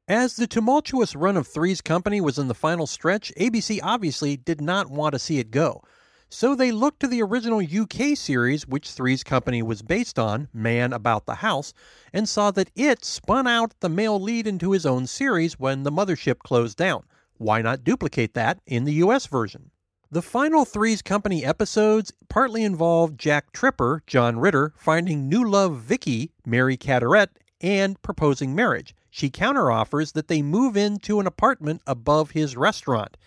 As 0.08 0.34
the 0.34 0.46
tumultuous 0.46 1.14
run 1.14 1.36
of 1.36 1.46
Three's 1.46 1.82
Company 1.82 2.18
was 2.18 2.38
in 2.38 2.48
the 2.48 2.54
final 2.54 2.86
stretch, 2.86 3.30
ABC 3.38 3.80
obviously 3.82 4.38
did 4.38 4.62
not 4.62 4.88
want 4.88 5.12
to 5.12 5.18
see 5.18 5.40
it 5.40 5.50
go. 5.50 5.82
So 6.30 6.54
they 6.54 6.72
looked 6.72 7.00
to 7.00 7.06
the 7.06 7.20
original 7.22 7.60
UK 7.60 8.16
series, 8.16 8.66
which 8.66 8.92
Three's 8.92 9.22
Company 9.22 9.62
was 9.62 9.82
based 9.82 10.18
on, 10.18 10.48
Man 10.54 10.94
About 10.94 11.26
the 11.26 11.34
House, 11.34 11.74
and 12.10 12.26
saw 12.26 12.50
that 12.52 12.70
it 12.74 13.04
spun 13.04 13.46
out 13.46 13.74
the 13.80 13.90
male 13.90 14.18
lead 14.18 14.46
into 14.46 14.72
his 14.72 14.86
own 14.86 15.06
series 15.06 15.60
when 15.60 15.82
the 15.82 15.92
mothership 15.92 16.38
closed 16.38 16.78
down. 16.78 17.02
Why 17.36 17.60
not 17.60 17.84
duplicate 17.84 18.32
that 18.32 18.60
in 18.66 18.84
the 18.84 19.04
US 19.04 19.26
version? 19.26 19.70
The 20.10 20.22
final 20.22 20.64
Three's 20.64 21.02
Company 21.02 21.44
episodes 21.44 22.14
partly 22.30 22.64
involved 22.64 23.20
Jack 23.20 23.52
Tripper, 23.52 24.02
John 24.06 24.38
Ritter, 24.38 24.72
finding 24.74 25.28
new 25.28 25.46
love 25.46 25.80
Vicky, 25.80 26.30
Mary 26.46 26.78
Cadorette, 26.78 27.28
and 27.60 28.00
proposing 28.00 28.54
marriage. 28.54 28.94
She 29.10 29.28
counteroffers 29.28 30.14
that 30.14 30.28
they 30.28 30.40
move 30.40 30.78
into 30.78 31.20
an 31.20 31.26
apartment 31.26 31.82
above 31.86 32.30
his 32.30 32.56
restaurant. 32.56 33.18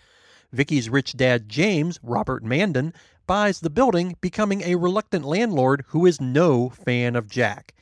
Vicky's 0.50 0.90
rich 0.90 1.16
dad, 1.16 1.48
James, 1.48 2.00
Robert 2.02 2.42
Mandan, 2.42 2.94
buys 3.28 3.60
the 3.60 3.70
building, 3.70 4.16
becoming 4.20 4.62
a 4.62 4.74
reluctant 4.74 5.24
landlord 5.24 5.84
who 5.90 6.04
is 6.04 6.20
no 6.20 6.68
fan 6.68 7.14
of 7.14 7.30
Jack. 7.30 7.74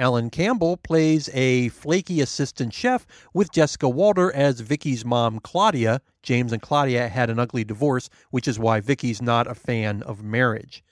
Alan 0.00 0.30
Campbell 0.30 0.78
plays 0.78 1.28
a 1.34 1.68
flaky 1.68 2.22
assistant 2.22 2.72
chef 2.72 3.06
with 3.34 3.52
Jessica 3.52 3.86
Walter 3.86 4.32
as 4.32 4.60
Vicky's 4.60 5.04
mom, 5.04 5.40
Claudia. 5.40 6.00
James 6.22 6.54
and 6.54 6.62
Claudia 6.62 7.08
had 7.08 7.28
an 7.28 7.38
ugly 7.38 7.64
divorce, 7.64 8.08
which 8.30 8.48
is 8.48 8.58
why 8.58 8.80
Vicky's 8.80 9.20
not 9.20 9.46
a 9.46 9.54
fan 9.54 10.02
of 10.04 10.22
marriage. 10.22 10.82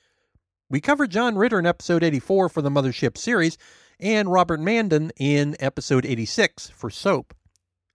We 0.69 0.83
covered 0.83 1.11
John 1.11 1.39
Ritter 1.39 1.59
in 1.59 1.65
episode 1.65 2.05
84 2.05 2.51
for 2.51 2.61
the 2.61 2.69
Mothership 2.69 3.17
series 3.17 3.57
and 3.99 4.31
Robert 4.31 4.61
Mandan 4.61 5.11
in 5.17 5.57
episode 5.59 6.05
86 6.05 6.69
for 6.69 6.91
Soap. 6.91 7.33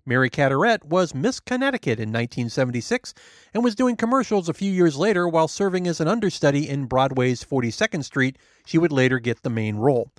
Mary 0.08 0.32
Cadorette 0.32 0.84
was 0.84 1.14
Miss 1.14 1.40
Connecticut 1.40 2.00
in 2.00 2.10
1976 2.10 3.14
and 3.54 3.64
was 3.64 3.76
doing 3.76 3.96
commercials 3.96 4.50
a 4.50 4.54
few 4.54 4.72
years 4.72 4.98
later 4.98 5.28
while 5.28 5.48
serving 5.48 5.88
as 5.88 6.02
an 6.02 6.08
understudy 6.08 6.68
in 6.68 6.88
Broadway's 6.88 7.44
42nd 7.44 8.04
Street. 8.04 8.40
She 8.66 8.80
would 8.80 8.92
later 8.92 9.20
get 9.20 9.44
the 9.44 9.52
main 9.52 9.76
role. 9.76 10.12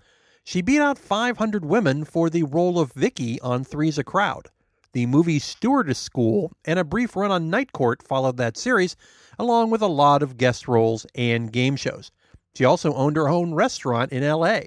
She 0.46 0.60
beat 0.60 0.80
out 0.80 0.98
500 0.98 1.64
women 1.64 2.04
for 2.04 2.28
the 2.28 2.42
role 2.42 2.78
of 2.78 2.92
Vicky 2.92 3.40
on 3.40 3.64
Three's 3.64 3.96
a 3.96 4.04
Crowd. 4.04 4.50
The 4.92 5.06
movie 5.06 5.38
Stewardess 5.38 5.98
School 5.98 6.52
and 6.66 6.78
a 6.78 6.84
brief 6.84 7.16
run 7.16 7.30
on 7.30 7.48
Night 7.48 7.72
Court 7.72 8.02
followed 8.02 8.36
that 8.36 8.58
series, 8.58 8.94
along 9.38 9.70
with 9.70 9.80
a 9.80 9.86
lot 9.86 10.22
of 10.22 10.36
guest 10.36 10.68
roles 10.68 11.06
and 11.14 11.50
game 11.50 11.76
shows. 11.76 12.12
She 12.54 12.64
also 12.64 12.92
owned 12.92 13.16
her 13.16 13.26
own 13.26 13.54
restaurant 13.54 14.12
in 14.12 14.22
LA. 14.22 14.60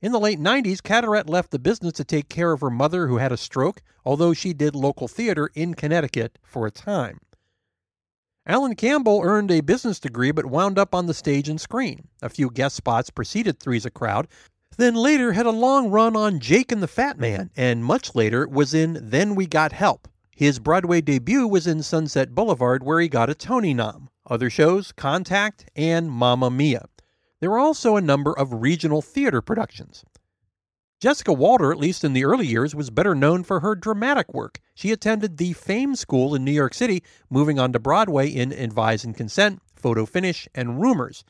In 0.00 0.12
the 0.12 0.20
late 0.20 0.38
90s, 0.38 0.80
Cadorette 0.80 1.28
left 1.28 1.50
the 1.50 1.58
business 1.58 1.94
to 1.94 2.04
take 2.04 2.28
care 2.28 2.52
of 2.52 2.60
her 2.60 2.70
mother 2.70 3.08
who 3.08 3.18
had 3.18 3.32
a 3.32 3.36
stroke, 3.36 3.82
although 4.04 4.32
she 4.32 4.52
did 4.52 4.76
local 4.76 5.08
theater 5.08 5.50
in 5.52 5.74
Connecticut 5.74 6.38
for 6.44 6.64
a 6.64 6.70
time. 6.70 7.18
Alan 8.46 8.76
Campbell 8.76 9.20
earned 9.24 9.50
a 9.50 9.60
business 9.62 9.98
degree 9.98 10.30
but 10.30 10.46
wound 10.46 10.78
up 10.78 10.94
on 10.94 11.06
the 11.06 11.12
stage 11.12 11.48
and 11.48 11.60
screen. 11.60 12.06
A 12.22 12.28
few 12.28 12.50
guest 12.50 12.76
spots 12.76 13.10
preceded 13.10 13.58
Three's 13.58 13.84
a 13.84 13.90
Crowd, 13.90 14.28
then 14.78 14.94
later 14.94 15.32
had 15.32 15.44
a 15.44 15.50
long 15.50 15.90
run 15.90 16.16
on 16.16 16.38
Jake 16.38 16.70
and 16.70 16.80
the 16.80 16.86
Fat 16.86 17.18
Man, 17.18 17.50
and 17.56 17.84
much 17.84 18.14
later 18.14 18.48
was 18.48 18.72
in 18.72 18.98
Then 19.02 19.34
We 19.34 19.46
Got 19.46 19.72
Help. 19.72 20.08
His 20.30 20.60
Broadway 20.60 21.00
debut 21.00 21.48
was 21.48 21.66
in 21.66 21.82
Sunset 21.82 22.32
Boulevard, 22.32 22.84
where 22.84 23.00
he 23.00 23.08
got 23.08 23.28
a 23.28 23.34
Tony 23.34 23.74
nom. 23.74 24.08
Other 24.24 24.48
shows, 24.48 24.92
Contact 24.92 25.68
and 25.74 26.08
Mamma 26.08 26.48
Mia. 26.48 26.86
There 27.40 27.50
were 27.50 27.58
also 27.58 27.96
a 27.96 28.00
number 28.00 28.32
of 28.32 28.62
regional 28.62 29.02
theater 29.02 29.42
productions. 29.42 30.04
Jessica 31.00 31.32
Walter, 31.32 31.72
at 31.72 31.78
least 31.78 32.04
in 32.04 32.12
the 32.12 32.24
early 32.24 32.46
years, 32.46 32.74
was 32.74 32.90
better 32.90 33.16
known 33.16 33.42
for 33.42 33.60
her 33.60 33.74
dramatic 33.74 34.32
work. 34.32 34.60
She 34.74 34.92
attended 34.92 35.38
the 35.38 35.54
Fame 35.54 35.96
School 35.96 36.36
in 36.36 36.44
New 36.44 36.52
York 36.52 36.74
City, 36.74 37.02
moving 37.30 37.58
on 37.58 37.72
to 37.72 37.80
Broadway 37.80 38.28
in 38.28 38.52
Advise 38.52 39.04
and 39.04 39.16
Consent, 39.16 39.60
Photo 39.74 40.06
Finish, 40.06 40.48
and 40.54 40.80
Rumors. 40.80 41.24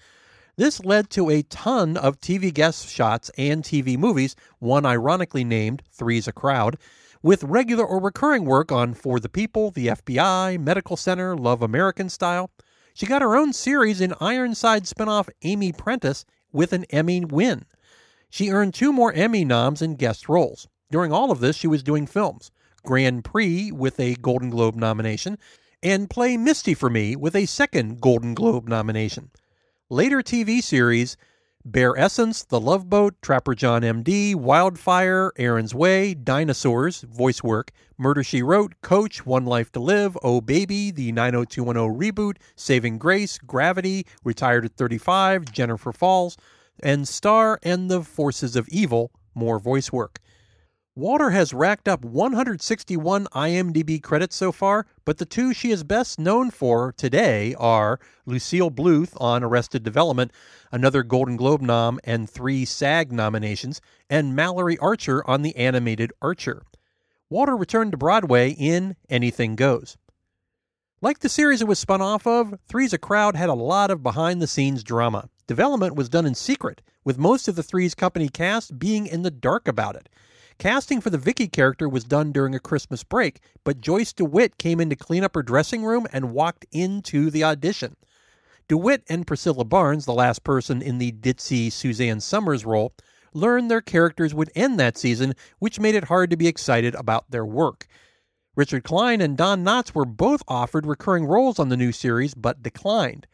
This 0.59 0.85
led 0.85 1.09
to 1.11 1.31
a 1.31 1.43
ton 1.43 1.97
of 1.97 2.21
TV 2.21 2.53
guest 2.53 2.88
shots 2.88 3.31
and 3.38 3.62
TV 3.62 3.97
movies, 3.97 4.35
one 4.59 4.85
ironically 4.85 5.45
named 5.45 5.85
Three's 5.93 6.27
a 6.27 6.33
Crowd, 6.33 6.79
with 7.23 7.45
regular 7.45 7.87
or 7.87 8.00
recurring 8.00 8.45
work 8.45 8.73
on 8.73 8.95
For 8.95 9.21
the 9.21 9.29
People, 9.29 9.71
The 9.71 9.87
FBI, 9.87 10.59
Medical 10.59 10.97
Center, 10.97 11.37
Love 11.37 11.62
American 11.62 12.09
Style. 12.09 12.50
She 12.93 13.07
got 13.07 13.23
her 13.23 13.37
own 13.37 13.53
series 13.53 14.00
in 14.00 14.15
Ironside 14.21 14.83
spinoff 14.83 15.29
Amy 15.43 15.71
Prentiss 15.71 16.25
with 16.50 16.73
an 16.73 16.87
Emmy 16.91 17.25
win. 17.25 17.65
She 18.29 18.50
earned 18.50 18.75
two 18.75 18.93
more 18.93 19.12
Emmy 19.12 19.45
noms 19.45 19.81
in 19.81 19.95
guest 19.95 20.29
roles. 20.29 20.67
During 20.91 21.12
all 21.12 21.31
of 21.31 21.38
this, 21.38 21.55
she 21.55 21.69
was 21.69 21.85
doing 21.85 22.05
films 22.05 22.50
Grand 22.83 23.23
Prix 23.23 23.71
with 23.71 24.00
a 24.00 24.17
Golden 24.17 24.50
Globe 24.50 24.75
nomination, 24.75 25.38
and 25.85 26.11
Play 26.11 26.37
Misty 26.37 26.75
for 26.75 26.91
Me 26.91 27.15
with 27.15 27.37
a 27.37 27.47
second 27.47 28.00
Golden 28.00 28.35
Globe 28.35 28.67
nomination. 28.67 29.31
Later 29.90 30.18
TV 30.18 30.62
series 30.62 31.16
Bare 31.64 31.99
Essence, 31.99 32.45
The 32.45 32.61
Love 32.61 32.90
Boat, 32.90 33.14
Trapper 33.23 33.54
John 33.54 33.80
MD, 33.80 34.35
Wildfire, 34.35 35.33
Aaron's 35.38 35.75
Way, 35.75 36.12
Dinosaurs, 36.12 37.00
voice 37.00 37.42
work, 37.42 37.71
Murder 37.97 38.23
She 38.23 38.42
Wrote, 38.42 38.75
Coach, 38.83 39.25
One 39.25 39.47
Life 39.47 39.73
to 39.73 39.80
Live, 39.80 40.18
Oh 40.23 40.42
Baby, 40.42 40.90
the 40.90 41.11
90210 41.12 41.99
reboot, 41.99 42.37
Saving 42.54 42.99
Grace, 42.99 43.38
Gravity, 43.38 44.04
Retired 44.25 44.66
at 44.66 44.76
35, 44.76 45.50
Jennifer 45.52 45.92
Falls, 45.92 46.37
and 46.83 47.09
Star 47.09 47.59
and 47.62 47.90
the 47.90 48.02
Forces 48.02 48.57
of 48.57 48.68
Evil, 48.68 49.11
more 49.35 49.59
voice 49.59 49.90
work. 49.90 50.18
Walter 50.99 51.31
has 51.31 51.55
racked 51.55 51.87
up 51.87 52.05
161 52.05 53.26
IMDb 53.26 54.02
credits 54.02 54.35
so 54.35 54.50
far, 54.50 54.85
but 55.05 55.19
the 55.19 55.25
two 55.25 55.55
she 55.55 55.71
is 55.71 55.85
best 55.85 56.19
known 56.19 56.50
for 56.50 56.93
today 56.97 57.55
are 57.55 58.00
Lucille 58.26 58.69
Bluth 58.69 59.12
on 59.21 59.45
Arrested 59.45 59.85
Development, 59.85 60.33
another 60.73 61.05
Golden 61.05 61.37
Globe 61.37 61.62
nom 61.62 62.00
and 62.02 62.28
three 62.28 62.64
SAG 62.64 63.12
nominations, 63.12 63.81
and 64.11 64.35
Mallory 64.35 64.76
Archer 64.78 65.25
on 65.31 65.43
the 65.43 65.55
animated 65.55 66.12
Archer. 66.21 66.64
Walter 67.31 67.57
returned 67.57 67.93
to 67.93 67.97
Broadway 67.97 68.50
in 68.50 68.97
Anything 69.09 69.55
Goes. 69.55 69.97
Like 71.00 71.21
the 71.21 71.28
series 71.28 71.62
it 71.62 71.69
was 71.69 71.78
spun 71.78 72.02
off 72.02 72.26
of, 72.26 72.59
Three's 72.69 72.93
a 72.93 72.99
Crowd 72.99 73.37
had 73.37 73.49
a 73.49 73.55
lot 73.55 73.93
of 73.93 74.02
behind 74.02 74.43
the 74.43 74.49
scenes 74.49 74.83
drama. 74.83 75.28
Development 75.47 75.95
was 75.95 76.09
done 76.09 76.26
in 76.26 76.35
secret, 76.35 76.83
with 77.05 77.19
most 77.19 77.47
of 77.47 77.55
the 77.55 77.62
Three's 77.62 77.95
Company 77.95 78.28
cast 78.28 78.81
being 78.81 79.07
in 79.07 79.23
the 79.23 79.31
dark 79.31 79.69
about 79.69 79.95
it. 79.95 80.09
Casting 80.59 81.00
for 81.00 81.11
the 81.11 81.19
Vicky 81.19 81.47
character 81.47 81.88
was 81.88 82.03
done 82.03 82.33
during 82.33 82.53
a 82.53 82.59
Christmas 82.59 83.05
break, 83.05 83.38
but 83.62 83.81
Joyce 83.81 84.12
DeWitt 84.12 84.59
came 84.59 84.81
in 84.81 84.91
to 84.91 84.97
clean 84.97 85.23
up 85.23 85.37
her 85.37 85.43
dressing 85.43 85.85
room 85.85 86.09
and 86.12 86.33
walked 86.33 86.67
into 86.73 87.31
the 87.31 87.45
audition. 87.45 87.95
DeWitt 88.67 89.05
and 89.09 89.25
Priscilla 89.25 89.65
Barnes, 89.65 90.05
the 90.05 90.12
last 90.12 90.43
person 90.43 90.83
in 90.83 90.99
the 90.99 91.12
ditzy 91.12 91.71
Suzanne 91.71 92.19
Somers 92.19 92.67
role, 92.67 92.93
learned 93.33 93.71
their 93.71 93.81
characters 93.81 94.35
would 94.35 94.50
end 94.57 94.81
that 94.81 94.99
season, 94.99 95.35
which 95.61 95.79
made 95.79 95.95
it 95.95 96.05
hard 96.05 96.29
to 96.31 96.37
be 96.37 96.49
excited 96.49 96.97
about 96.97 97.31
their 97.31 97.47
work. 97.47 97.87
Richard 98.57 98.83
Kline 98.83 99.21
and 99.21 99.37
Don 99.37 99.65
Knotts 99.65 99.95
were 99.95 100.05
both 100.05 100.43
offered 100.49 100.87
recurring 100.87 101.27
roles 101.27 101.61
on 101.61 101.69
the 101.69 101.77
new 101.77 101.93
series, 101.93 102.35
but 102.35 102.65
declined. 102.65 103.29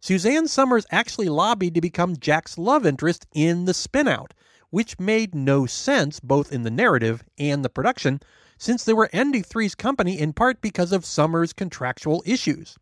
Suzanne 0.00 0.46
Somers 0.46 0.84
actually 0.90 1.30
lobbied 1.30 1.74
to 1.74 1.80
become 1.80 2.18
Jack's 2.18 2.58
love 2.58 2.84
interest 2.84 3.26
in 3.32 3.64
the 3.64 3.72
spinout, 3.72 4.32
which 4.70 4.98
made 4.98 5.34
no 5.34 5.66
sense 5.66 6.20
both 6.20 6.52
in 6.52 6.62
the 6.62 6.70
narrative 6.70 7.22
and 7.38 7.64
the 7.64 7.70
production, 7.70 8.20
since 8.58 8.84
they 8.84 8.92
were 8.92 9.10
ending 9.12 9.42
Three's 9.42 9.74
Company 9.74 10.18
in 10.18 10.32
part 10.32 10.60
because 10.60 10.92
of 10.92 11.04
Somers' 11.04 11.52
contractual 11.52 12.22
issues. 12.26 12.76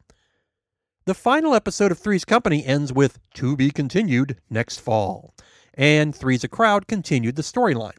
The 1.04 1.14
final 1.14 1.54
episode 1.54 1.92
of 1.92 1.98
Three's 1.98 2.24
Company 2.24 2.64
ends 2.64 2.92
with 2.92 3.18
To 3.34 3.56
Be 3.56 3.70
Continued 3.70 4.40
next 4.50 4.80
fall, 4.80 5.34
and 5.74 6.14
Three's 6.14 6.42
a 6.42 6.48
Crowd 6.48 6.88
continued 6.88 7.36
the 7.36 7.42
storyline. 7.42 7.98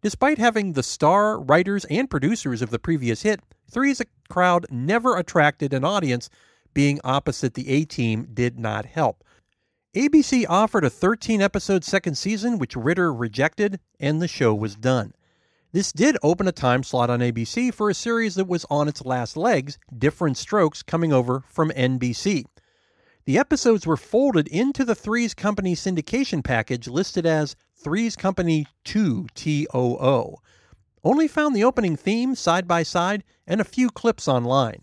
Despite 0.00 0.38
having 0.38 0.72
the 0.72 0.82
star, 0.82 1.40
writers, 1.40 1.84
and 1.86 2.08
producers 2.08 2.62
of 2.62 2.70
the 2.70 2.78
previous 2.78 3.22
hit, 3.22 3.40
Three's 3.70 4.00
a 4.00 4.06
Crowd 4.30 4.64
never 4.70 5.16
attracted 5.16 5.74
an 5.74 5.84
audience, 5.84 6.30
being 6.72 7.00
opposite 7.02 7.54
the 7.54 7.68
A 7.68 7.84
Team 7.84 8.28
did 8.32 8.58
not 8.58 8.86
help. 8.86 9.24
ABC 9.96 10.44
offered 10.50 10.84
a 10.84 10.90
13 10.90 11.40
episode 11.40 11.82
second 11.82 12.16
season, 12.16 12.58
which 12.58 12.76
Ritter 12.76 13.10
rejected, 13.10 13.80
and 13.98 14.20
the 14.20 14.28
show 14.28 14.54
was 14.54 14.76
done. 14.76 15.14
This 15.72 15.92
did 15.92 16.18
open 16.22 16.46
a 16.46 16.52
time 16.52 16.82
slot 16.82 17.08
on 17.08 17.20
ABC 17.20 17.72
for 17.72 17.88
a 17.88 17.94
series 17.94 18.34
that 18.34 18.46
was 18.46 18.66
on 18.68 18.86
its 18.86 19.06
last 19.06 19.34
legs, 19.34 19.78
Diff'rent 19.96 20.36
Strokes, 20.36 20.82
coming 20.82 21.10
over 21.10 21.42
from 21.48 21.70
NBC. 21.70 22.44
The 23.24 23.38
episodes 23.38 23.86
were 23.86 23.96
folded 23.96 24.46
into 24.48 24.84
the 24.84 24.94
Three's 24.94 25.32
Company 25.32 25.74
syndication 25.74 26.44
package 26.44 26.86
listed 26.86 27.24
as 27.24 27.56
Three's 27.82 28.14
Company 28.14 28.66
2 28.84 29.26
TOO. 29.34 30.34
Only 31.02 31.28
found 31.28 31.56
the 31.56 31.64
opening 31.64 31.96
theme 31.96 32.34
side 32.34 32.68
by 32.68 32.82
side 32.82 33.24
and 33.46 33.58
a 33.58 33.64
few 33.64 33.88
clips 33.88 34.28
online. 34.28 34.82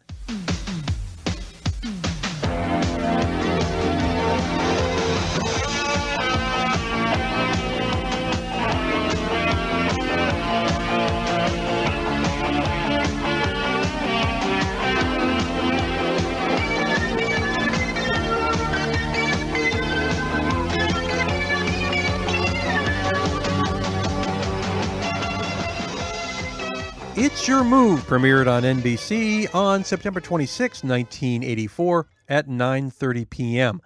Your 27.47 27.63
Move 27.63 27.99
premiered 28.07 28.47
on 28.47 28.63
NBC 28.63 29.53
on 29.53 29.83
September 29.83 30.19
26, 30.19 30.83
1984 30.83 32.07
at 32.27 32.47
9:30 32.47 33.29
p.m. 33.29 33.81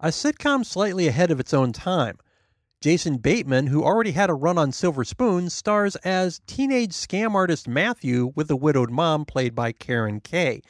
A 0.00 0.08
sitcom 0.08 0.66
slightly 0.66 1.06
ahead 1.06 1.30
of 1.30 1.38
its 1.38 1.54
own 1.54 1.72
time. 1.72 2.18
Jason 2.80 3.18
Bateman, 3.18 3.68
who 3.68 3.84
already 3.84 4.10
had 4.10 4.30
a 4.30 4.34
run 4.34 4.58
on 4.58 4.72
Silver 4.72 5.04
Spoon, 5.04 5.48
stars 5.48 5.94
as 5.96 6.40
teenage 6.48 6.90
scam 6.90 7.34
artist 7.34 7.68
Matthew 7.68 8.32
with 8.34 8.50
a 8.50 8.56
widowed 8.56 8.90
mom 8.90 9.24
played 9.24 9.54
by 9.54 9.70
Caren 9.70 10.20
Kaye. 10.20 10.62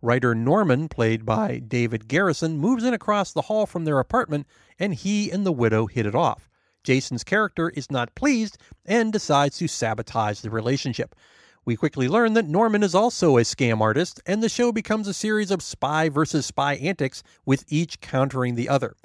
Writer 0.00 0.34
Norman, 0.34 0.88
played 0.88 1.26
by 1.26 1.58
David 1.58 2.08
Garrison, 2.08 2.56
moves 2.56 2.84
in 2.84 2.94
across 2.94 3.32
the 3.32 3.42
hall 3.42 3.66
from 3.66 3.84
their 3.84 3.98
apartment 3.98 4.46
and 4.78 4.94
he 4.94 5.30
and 5.30 5.44
the 5.44 5.52
widow 5.52 5.86
hit 5.86 6.06
it 6.06 6.14
off. 6.14 6.48
Jason's 6.84 7.22
character 7.22 7.68
is 7.68 7.90
not 7.90 8.14
pleased 8.14 8.56
and 8.86 9.12
decides 9.12 9.58
to 9.58 9.68
sabotage 9.68 10.40
the 10.40 10.48
relationship. 10.48 11.14
We 11.64 11.76
quickly 11.76 12.08
learn 12.08 12.32
that 12.32 12.48
Norman 12.48 12.82
is 12.82 12.92
also 12.92 13.38
a 13.38 13.42
scam 13.42 13.80
artist, 13.80 14.20
and 14.26 14.42
the 14.42 14.48
show 14.48 14.72
becomes 14.72 15.06
a 15.06 15.14
series 15.14 15.52
of 15.52 15.62
spy 15.62 16.08
versus 16.08 16.44
spy 16.44 16.74
antics, 16.74 17.22
with 17.46 17.64
each 17.68 18.00
countering 18.00 18.56
the 18.56 18.68
other. 18.68 18.96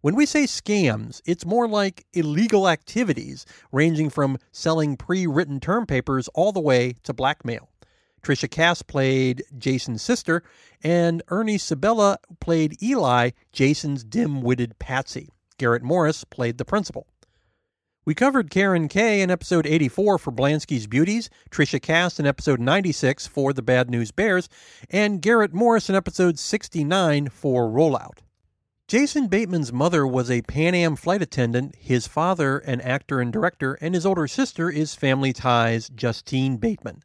When 0.00 0.14
we 0.14 0.24
say 0.24 0.44
scams, 0.44 1.20
it's 1.26 1.44
more 1.44 1.68
like 1.68 2.06
illegal 2.14 2.66
activities, 2.66 3.44
ranging 3.72 4.08
from 4.08 4.38
selling 4.52 4.96
pre 4.96 5.26
written 5.26 5.60
term 5.60 5.84
papers 5.84 6.28
all 6.28 6.50
the 6.50 6.60
way 6.60 6.94
to 7.02 7.12
blackmail. 7.12 7.68
Tricia 8.22 8.50
Cast 8.50 8.86
played 8.86 9.42
Jason's 9.58 10.00
sister, 10.00 10.42
and 10.82 11.22
Ernie 11.28 11.58
Sabella 11.58 12.16
played 12.40 12.82
Eli, 12.82 13.30
Jason's 13.52 14.02
dim 14.02 14.40
witted 14.40 14.78
patsy. 14.78 15.28
Garrett 15.58 15.82
Morris 15.82 16.24
played 16.24 16.56
the 16.56 16.64
principal. 16.64 17.06
We 18.08 18.14
covered 18.14 18.50
Caren 18.50 18.88
Kaye 18.88 19.20
in 19.20 19.30
episode 19.30 19.66
84 19.66 20.16
for 20.16 20.32
Blansky's 20.32 20.86
Beauties, 20.86 21.28
Tricia 21.50 21.78
Cast 21.78 22.18
in 22.18 22.24
episode 22.24 22.58
96 22.58 23.26
for 23.26 23.52
The 23.52 23.60
Bad 23.60 23.90
News 23.90 24.12
Bears, 24.12 24.48
and 24.88 25.20
Garrett 25.20 25.52
Morris 25.52 25.90
in 25.90 25.94
episode 25.94 26.38
69 26.38 27.28
for 27.28 27.68
Rollout. 27.68 28.20
Jason 28.86 29.26
Bateman's 29.26 29.74
mother 29.74 30.06
was 30.06 30.30
a 30.30 30.40
Pan 30.40 30.74
Am 30.74 30.96
flight 30.96 31.20
attendant, 31.20 31.74
his 31.76 32.06
father, 32.06 32.60
an 32.60 32.80
actor 32.80 33.20
and 33.20 33.30
director, 33.30 33.74
and 33.82 33.94
his 33.94 34.06
older 34.06 34.26
sister 34.26 34.70
is 34.70 34.94
Family 34.94 35.34
Ties 35.34 35.90
Justine 35.90 36.56
Bateman. 36.56 37.02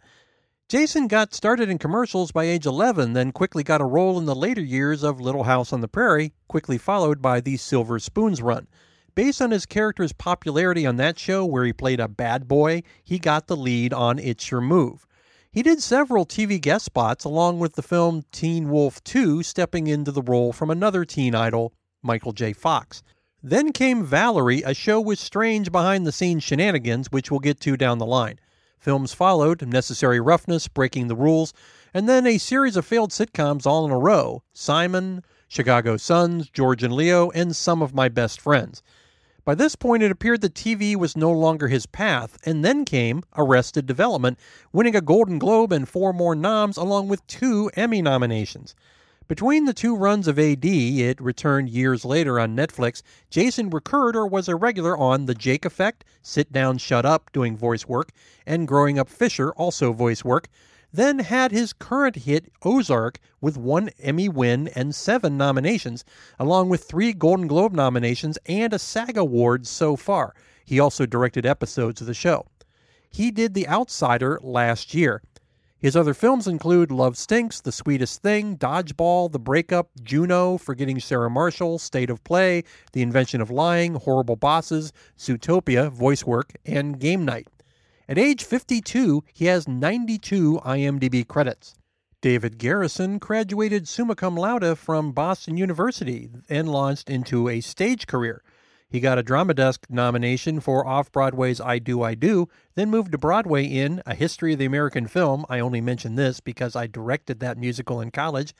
Jason 0.69 1.09
got 1.09 1.33
started 1.33 1.67
in 1.67 1.79
commercials 1.79 2.31
by 2.31 2.45
age 2.45 2.65
11, 2.65 3.11
then 3.11 3.33
quickly 3.33 3.63
got 3.63 3.81
a 3.81 3.85
role 3.85 4.17
in 4.17 4.23
the 4.23 4.33
later 4.33 4.61
years 4.61 5.03
of 5.03 5.19
Little 5.19 5.43
House 5.43 5.73
on 5.73 5.81
the 5.81 5.89
Prairie, 5.89 6.31
quickly 6.47 6.77
followed 6.77 7.21
by 7.21 7.41
the 7.41 7.57
Silver 7.57 7.99
Spoons 7.99 8.41
run. 8.41 8.69
Based 9.15 9.43
on 9.43 9.51
his 9.51 9.67
character's 9.67 10.11
popularity 10.11 10.87
on 10.87 10.95
that 10.95 11.19
show, 11.19 11.45
where 11.45 11.65
he 11.65 11.71
played 11.71 11.99
a 11.99 12.07
bad 12.07 12.47
boy, 12.47 12.81
he 13.03 13.19
got 13.19 13.45
the 13.45 13.55
lead 13.55 13.93
on 13.93 14.17
It's 14.17 14.49
Your 14.49 14.61
Move. 14.61 15.05
He 15.51 15.61
did 15.61 15.83
several 15.83 16.25
TV 16.25 16.59
guest 16.59 16.85
spots 16.85 17.23
along 17.23 17.59
with 17.59 17.75
the 17.75 17.83
film 17.83 18.23
Teen 18.31 18.71
Wolf 18.71 19.03
2, 19.03 19.43
stepping 19.43 19.85
into 19.85 20.11
the 20.11 20.23
role 20.23 20.51
from 20.51 20.71
another 20.71 21.05
teen 21.05 21.35
idol, 21.35 21.73
Michael 22.01 22.31
J. 22.31 22.53
Fox. 22.53 23.03
Then 23.43 23.71
came 23.71 24.03
Valerie, 24.03 24.63
a 24.63 24.73
show 24.73 24.99
with 24.99 25.19
strange 25.19 25.71
behind 25.71 26.07
the 26.07 26.11
scenes 26.11 26.43
shenanigans, 26.43 27.11
which 27.11 27.29
we'll 27.29 27.39
get 27.39 27.59
to 27.59 27.77
down 27.77 27.99
the 27.99 28.07
line. 28.07 28.39
Films 28.79 29.13
followed 29.13 29.61
Necessary 29.61 30.19
Roughness, 30.19 30.67
Breaking 30.67 31.07
the 31.07 31.15
Rules, 31.15 31.53
and 31.93 32.09
then 32.09 32.25
a 32.25 32.39
series 32.39 32.75
of 32.75 32.85
failed 32.85 33.11
sitcoms 33.11 33.67
all 33.67 33.85
in 33.85 33.91
a 33.91 33.97
row 33.97 34.41
Simon, 34.53 35.23
Chicago 35.47 35.97
Sons, 35.97 36.49
George 36.49 36.81
and 36.81 36.95
Leo, 36.95 37.29
and 37.29 37.55
Some 37.55 37.83
of 37.83 37.93
My 37.93 38.09
Best 38.09 38.41
Friends. 38.41 38.81
By 39.45 39.55
this 39.55 39.75
point, 39.75 40.03
it 40.03 40.11
appeared 40.11 40.39
that 40.41 40.53
TV 40.53 40.95
was 40.95 41.17
no 41.17 41.29
longer 41.29 41.67
his 41.67 41.85
path, 41.85 42.37
and 42.45 42.63
then 42.63 42.85
came 42.85 43.23
Arrested 43.35 43.85
Development, 43.85 44.39
winning 44.71 44.95
a 44.95 45.01
Golden 45.01 45.37
Globe 45.37 45.73
and 45.73 45.87
four 45.87 46.13
more 46.13 46.33
noms, 46.33 46.77
along 46.77 47.09
with 47.09 47.27
two 47.27 47.69
Emmy 47.73 48.01
nominations. 48.01 48.73
Between 49.27 49.65
the 49.65 49.73
two 49.73 49.97
runs 49.97 50.29
of 50.29 50.39
AD, 50.39 50.63
it 50.63 51.19
returned 51.19 51.69
years 51.69 52.05
later 52.05 52.39
on 52.39 52.55
Netflix. 52.55 53.01
Jason 53.29 53.69
recurred 53.69 54.15
or 54.15 54.25
was 54.25 54.47
a 54.47 54.55
regular 54.55 54.97
on 54.97 55.25
The 55.25 55.35
Jake 55.35 55.65
Effect, 55.65 56.05
Sit 56.21 56.53
Down, 56.53 56.77
Shut 56.77 57.05
Up, 57.05 57.29
doing 57.33 57.57
voice 57.57 57.85
work, 57.85 58.11
and 58.45 58.65
Growing 58.65 58.97
Up 58.97 59.09
Fisher, 59.09 59.51
also 59.51 59.91
voice 59.91 60.23
work 60.23 60.47
then 60.93 61.19
had 61.19 61.51
his 61.51 61.73
current 61.73 62.15
hit 62.15 62.51
Ozark 62.61 63.19
with 63.41 63.57
one 63.57 63.89
Emmy 63.99 64.29
win 64.29 64.69
and 64.69 64.93
seven 64.93 65.35
nominations, 65.37 66.05
along 66.39 66.69
with 66.69 66.83
three 66.83 67.11
Golden 67.11 67.47
Globe 67.47 67.73
nominations 67.73 68.37
and 68.45 68.71
a 68.71 68.79
SAG 68.79 69.17
Award 69.17 69.65
so 69.65 69.95
far. 69.95 70.35
He 70.63 70.79
also 70.79 71.05
directed 71.05 71.45
episodes 71.45 71.99
of 71.99 72.07
the 72.07 72.13
show. 72.13 72.45
He 73.09 73.31
did 73.31 73.53
The 73.53 73.67
Outsider 73.67 74.39
last 74.41 74.93
year. 74.93 75.21
His 75.77 75.97
other 75.97 76.13
films 76.13 76.47
include 76.47 76.91
Love 76.91 77.17
Stinks, 77.17 77.59
The 77.59 77.73
Sweetest 77.73 78.21
Thing, 78.21 78.55
Dodgeball, 78.55 79.33
The 79.33 79.39
Breakup, 79.39 79.89
Juno, 80.01 80.57
Forgetting 80.57 81.01
Sarah 81.01 81.29
Marshall, 81.29 81.77
State 81.77 82.09
of 82.09 82.23
Play, 82.23 82.63
The 82.93 83.01
Invention 83.01 83.41
of 83.41 83.51
Lying, 83.51 83.95
Horrible 83.95 84.37
Bosses, 84.37 84.93
Zootopia, 85.19 85.91
voice 85.91 86.25
work, 86.25 86.53
and 86.65 86.97
Game 86.99 87.25
Night. 87.25 87.47
At 88.07 88.17
age 88.17 88.43
52, 88.43 89.23
he 89.33 89.45
has 89.45 89.65
92 89.65 90.59
IMDb 90.65 91.25
credits. 91.25 91.75
David 92.19 92.57
Garrison 92.57 93.17
graduated 93.17 93.87
summa 93.87 94.15
cum 94.15 94.35
laude 94.35 94.77
from 94.77 95.13
Boston 95.13 95.55
University 95.55 96.29
and 96.49 96.69
launched 96.69 97.09
into 97.09 97.47
a 97.47 97.61
stage 97.61 98.05
career. 98.05 98.43
He 98.89 98.99
got 98.99 99.17
a 99.17 99.23
Drama 99.23 99.53
Desk 99.53 99.85
nomination 99.89 100.59
for 100.59 100.85
Off 100.85 101.13
Broadway's 101.13 101.61
I 101.61 101.79
Do, 101.79 102.03
I 102.03 102.13
Do, 102.13 102.49
then 102.75 102.89
moved 102.89 103.13
to 103.13 103.17
Broadway 103.17 103.65
in 103.65 104.03
A 104.05 104.15
History 104.15 104.51
of 104.51 104.59
the 104.59 104.65
American 104.65 105.07
Film. 105.07 105.45
I 105.47 105.61
only 105.61 105.79
mention 105.79 106.15
this 106.15 106.41
because 106.41 106.75
I 106.75 106.87
directed 106.87 107.39
that 107.39 107.57
musical 107.57 108.01
in 108.01 108.11
college. 108.11 108.53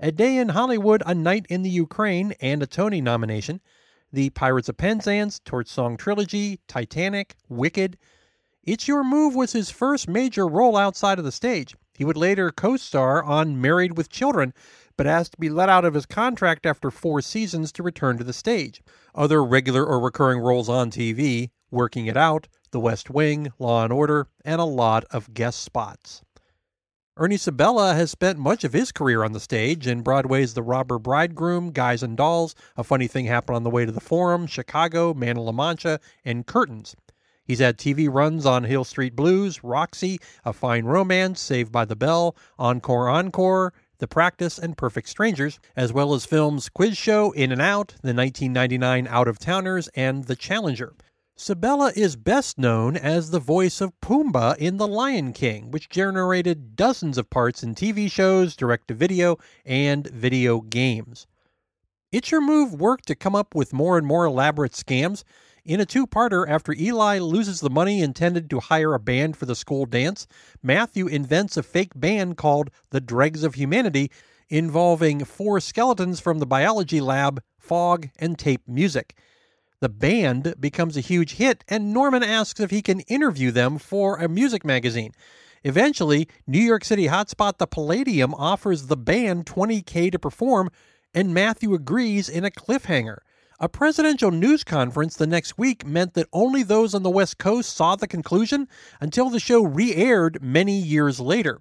A 0.00 0.10
Day 0.10 0.38
in 0.38 0.50
Hollywood, 0.50 1.04
A 1.06 1.14
Night 1.14 1.46
in 1.48 1.62
the 1.62 1.70
Ukraine, 1.70 2.34
and 2.40 2.64
a 2.64 2.66
Tony 2.66 3.00
nomination. 3.00 3.60
The 4.12 4.30
Pirates 4.30 4.68
of 4.68 4.76
Penzance, 4.76 5.40
Torch 5.44 5.68
Song 5.68 5.96
Trilogy, 5.96 6.58
Titanic, 6.66 7.36
Wicked, 7.48 7.96
it's 8.70 8.86
Your 8.86 9.02
Move 9.02 9.34
was 9.34 9.52
his 9.52 9.70
first 9.70 10.08
major 10.08 10.46
role 10.46 10.76
outside 10.76 11.18
of 11.18 11.24
the 11.24 11.32
stage. 11.32 11.74
He 11.96 12.04
would 12.04 12.18
later 12.18 12.50
co 12.50 12.76
star 12.76 13.22
on 13.22 13.62
Married 13.62 13.96
with 13.96 14.10
Children, 14.10 14.52
but 14.98 15.06
asked 15.06 15.32
to 15.32 15.40
be 15.40 15.48
let 15.48 15.70
out 15.70 15.86
of 15.86 15.94
his 15.94 16.04
contract 16.04 16.66
after 16.66 16.90
four 16.90 17.22
seasons 17.22 17.72
to 17.72 17.82
return 17.82 18.18
to 18.18 18.24
the 18.24 18.34
stage. 18.34 18.82
Other 19.14 19.42
regular 19.42 19.86
or 19.86 19.98
recurring 19.98 20.40
roles 20.40 20.68
on 20.68 20.90
TV 20.90 21.48
Working 21.70 22.04
It 22.04 22.16
Out, 22.18 22.46
The 22.70 22.78
West 22.78 23.08
Wing, 23.08 23.50
Law 23.58 23.84
and 23.84 23.92
Order, 23.92 24.26
and 24.44 24.60
a 24.60 24.64
lot 24.64 25.04
of 25.10 25.32
guest 25.32 25.62
spots. 25.62 26.20
Ernie 27.16 27.38
Sabella 27.38 27.94
has 27.94 28.10
spent 28.10 28.38
much 28.38 28.64
of 28.64 28.74
his 28.74 28.92
career 28.92 29.24
on 29.24 29.32
the 29.32 29.40
stage 29.40 29.86
in 29.86 30.02
Broadway's 30.02 30.52
The 30.52 30.62
Robber 30.62 30.98
Bridegroom, 30.98 31.72
Guys 31.72 32.02
and 32.02 32.18
Dolls, 32.18 32.54
A 32.76 32.84
Funny 32.84 33.06
Thing 33.06 33.24
Happened 33.24 33.56
on 33.56 33.64
the 33.64 33.70
Way 33.70 33.86
to 33.86 33.92
the 33.92 33.98
Forum, 33.98 34.46
Chicago, 34.46 35.14
Man 35.14 35.38
of 35.38 35.44
La 35.44 35.52
Mancha, 35.52 36.00
and 36.22 36.46
Curtains. 36.46 36.94
He's 37.48 37.60
had 37.60 37.78
TV 37.78 38.12
runs 38.12 38.44
on 38.44 38.64
Hill 38.64 38.84
Street 38.84 39.16
Blues, 39.16 39.64
Roxie, 39.64 40.20
A 40.44 40.52
Fine 40.52 40.84
Romance, 40.84 41.40
Saved 41.40 41.72
by 41.72 41.86
the 41.86 41.96
Bell, 41.96 42.36
Encore 42.58 43.08
Encore, 43.08 43.72
The 44.00 44.06
Practice, 44.06 44.58
and 44.58 44.76
Perfect 44.76 45.08
Strangers, 45.08 45.58
as 45.74 45.90
well 45.90 46.12
as 46.12 46.26
films 46.26 46.68
Quiz 46.68 46.98
Show, 46.98 47.32
In 47.32 47.50
and 47.50 47.62
Out, 47.62 47.94
the 48.02 48.12
1999 48.12 49.08
Out 49.08 49.28
of 49.28 49.38
Towners, 49.38 49.88
and 49.94 50.24
The 50.24 50.36
Challenger. 50.36 50.94
Sabella 51.36 51.90
is 51.96 52.16
best 52.16 52.58
known 52.58 52.98
as 52.98 53.30
the 53.30 53.40
voice 53.40 53.80
of 53.80 53.98
Pumbaa 54.02 54.54
in 54.58 54.76
The 54.76 54.86
Lion 54.86 55.32
King, 55.32 55.70
which 55.70 55.88
generated 55.88 56.76
dozens 56.76 57.16
of 57.16 57.30
parts 57.30 57.62
in 57.62 57.74
TV 57.74 58.10
shows, 58.10 58.56
direct 58.56 58.88
to 58.88 58.94
video, 58.94 59.38
and 59.64 60.06
video 60.08 60.60
games. 60.60 61.26
It's 62.12 62.30
Your 62.30 62.42
Move 62.42 62.74
worked 62.74 63.06
to 63.06 63.14
come 63.14 63.34
up 63.34 63.54
with 63.54 63.72
more 63.72 63.96
and 63.96 64.06
more 64.06 64.26
elaborate 64.26 64.72
scams. 64.72 65.24
In 65.68 65.80
a 65.80 65.84
two 65.84 66.06
parter, 66.06 66.48
after 66.48 66.72
Eli 66.72 67.18
loses 67.18 67.60
the 67.60 67.68
money 67.68 68.00
intended 68.00 68.48
to 68.48 68.58
hire 68.58 68.94
a 68.94 68.98
band 68.98 69.36
for 69.36 69.44
the 69.44 69.54
school 69.54 69.84
dance, 69.84 70.26
Matthew 70.62 71.06
invents 71.06 71.58
a 71.58 71.62
fake 71.62 71.92
band 71.94 72.38
called 72.38 72.70
the 72.88 73.02
Dregs 73.02 73.44
of 73.44 73.52
Humanity, 73.52 74.10
involving 74.48 75.26
four 75.26 75.60
skeletons 75.60 76.20
from 76.20 76.38
the 76.38 76.46
biology 76.46 77.02
lab, 77.02 77.42
fog, 77.58 78.08
and 78.18 78.38
tape 78.38 78.62
music. 78.66 79.14
The 79.80 79.90
band 79.90 80.54
becomes 80.58 80.96
a 80.96 81.02
huge 81.02 81.34
hit, 81.34 81.64
and 81.68 81.92
Norman 81.92 82.22
asks 82.22 82.60
if 82.60 82.70
he 82.70 82.80
can 82.80 83.00
interview 83.00 83.50
them 83.50 83.76
for 83.76 84.16
a 84.16 84.26
music 84.26 84.64
magazine. 84.64 85.12
Eventually, 85.64 86.28
New 86.46 86.62
York 86.62 86.82
City 86.82 87.08
hotspot 87.08 87.58
The 87.58 87.66
Palladium 87.66 88.32
offers 88.36 88.86
the 88.86 88.96
band 88.96 89.44
20K 89.44 90.10
to 90.12 90.18
perform, 90.18 90.70
and 91.12 91.34
Matthew 91.34 91.74
agrees 91.74 92.30
in 92.30 92.46
a 92.46 92.50
cliffhanger. 92.50 93.18
A 93.60 93.68
presidential 93.68 94.30
news 94.30 94.62
conference 94.62 95.16
the 95.16 95.26
next 95.26 95.58
week 95.58 95.84
meant 95.84 96.14
that 96.14 96.28
only 96.32 96.62
those 96.62 96.94
on 96.94 97.02
the 97.02 97.10
West 97.10 97.38
Coast 97.38 97.74
saw 97.74 97.96
the 97.96 98.06
conclusion 98.06 98.68
until 99.00 99.30
the 99.30 99.40
show 99.40 99.64
re 99.64 99.96
aired 99.96 100.40
many 100.40 100.78
years 100.78 101.18
later. 101.18 101.60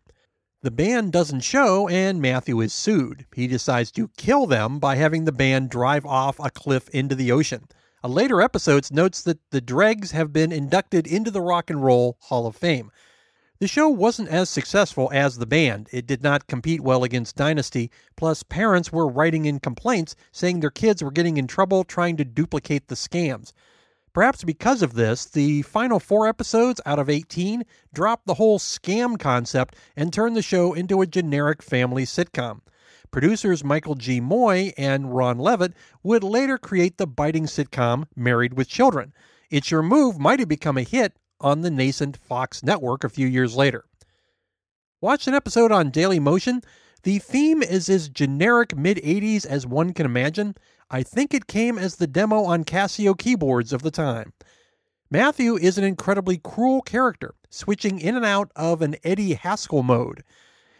The 0.62 0.70
band 0.70 1.12
doesn't 1.12 1.40
show, 1.40 1.90
and 1.90 2.22
Matthew 2.22 2.62
is 2.62 2.72
sued. 2.72 3.26
He 3.34 3.48
decides 3.48 3.92
to 3.94 4.12
kill 4.16 4.46
them 4.46 4.78
by 4.78 4.96
having 4.96 5.26
the 5.26 5.32
band 5.32 5.72
drive 5.72 6.06
off 6.06 6.40
a 6.40 6.52
cliff 6.52 6.88
into 6.90 7.16
the 7.16 7.32
ocean. 7.32 7.68
A 8.04 8.08
later 8.08 8.44
episode 8.44 8.92
notes 8.92 9.24
that 9.24 9.40
the 9.50 9.60
Dregs 9.60 10.12
have 10.12 10.32
been 10.32 10.52
inducted 10.52 11.08
into 11.08 11.32
the 11.32 11.42
Rock 11.42 11.72
and 11.72 11.84
Roll 11.84 12.18
Hall 12.22 12.46
of 12.46 12.56
Fame. 12.56 12.92
The 13.60 13.67
show 13.67 13.89
wasn't 13.89 14.30
as 14.30 14.52
successful 14.52 15.10
as 15.12 15.38
the 15.38 15.48
band. 15.48 15.89
It 15.91 16.06
did 16.06 16.22
not 16.22 16.46
compete 16.46 16.82
well 16.82 17.04
against 17.04 17.36
Dynasty, 17.36 17.89
plus, 18.15 18.43
parents 18.43 18.91
were 18.91 19.08
writing 19.08 19.46
in 19.46 19.60
complaints 19.60 20.15
saying 20.32 20.60
their 20.60 20.70
kids 20.70 21.02
were 21.02 21.10
getting 21.10 21.38
in 21.38 21.48
trouble 21.48 21.84
trying 21.84 22.17
to 22.17 22.26
duplicate 22.26 22.88
the 22.88 22.93
scams. 22.93 23.54
Perhaps 24.13 24.43
because 24.43 24.84
of 24.84 24.93
this, 24.93 25.26
the 25.26 25.63
final 25.63 26.00
four 26.00 26.28
episodes 26.28 26.80
out 26.86 27.00
of 27.00 27.10
18 27.10 27.63
dropped 27.91 28.28
the 28.28 28.36
whole 28.36 28.60
scam 28.60 29.17
concept 29.17 29.76
and 29.96 30.13
turned 30.13 30.36
the 30.36 30.43
show 30.43 30.74
into 30.74 31.02
a 31.02 31.08
generic 31.08 31.63
family 31.63 32.06
sitcom. 32.06 32.62
Producers 33.10 33.63
Michael 33.63 33.96
G. 33.96 34.20
Moye 34.20 34.72
and 34.78 35.15
Ron 35.15 35.39
Leavitt 35.39 35.74
would 36.04 36.24
later 36.24 36.60
create 36.60 37.00
the 37.00 37.08
biting 37.08 37.46
sitcom 37.46 38.06
Married 38.15 38.54
with 38.54 38.70
Children. 38.70 39.13
It's 39.50 39.72
Your 39.72 39.82
Move 39.82 40.20
might 40.20 40.39
have 40.39 40.50
become 40.50 40.78
a 40.78 40.84
hit 40.84 41.17
on 41.39 41.62
the 41.62 41.71
nascent 41.71 42.17
Fox 42.17 42.63
network 42.63 43.04
a 43.04 43.10
few 43.10 43.28
years 43.28 43.56
later. 43.56 43.86
Watch 45.02 45.28
an 45.28 45.34
episode 45.34 45.71
on 45.71 45.91
Daily 45.91 46.19
Motion. 46.19 46.62
The 47.04 47.19
theme 47.19 47.62
is 47.62 47.88
as 47.89 48.10
generic 48.10 48.76
mid 48.76 48.97
80s 48.97 49.45
as 49.45 49.67
one 49.67 49.93
can 49.93 50.06
imagine. 50.06 50.56
I 50.89 51.04
think 51.04 51.34
it 51.34 51.47
came 51.47 51.78
as 51.78 51.97
the 51.97 52.08
demo 52.08 52.43
on 52.43 52.63
Casio 52.63 53.17
keyboards 53.17 53.73
of 53.73 53.84
the 53.84 53.91
time. 53.91 54.34
Matthew 55.10 55.56
is 55.56 55.78
an 55.78 55.84
incredibly 55.84 56.38
cruel 56.38 56.82
character, 56.82 57.36
switching 57.50 58.00
in 58.00 58.15
and 58.15 58.26
out 58.26 58.52
of 58.56 58.82
an 58.82 58.95
Eddie 59.04 59.36
Haskell 59.36 59.84
mode. 59.84 60.23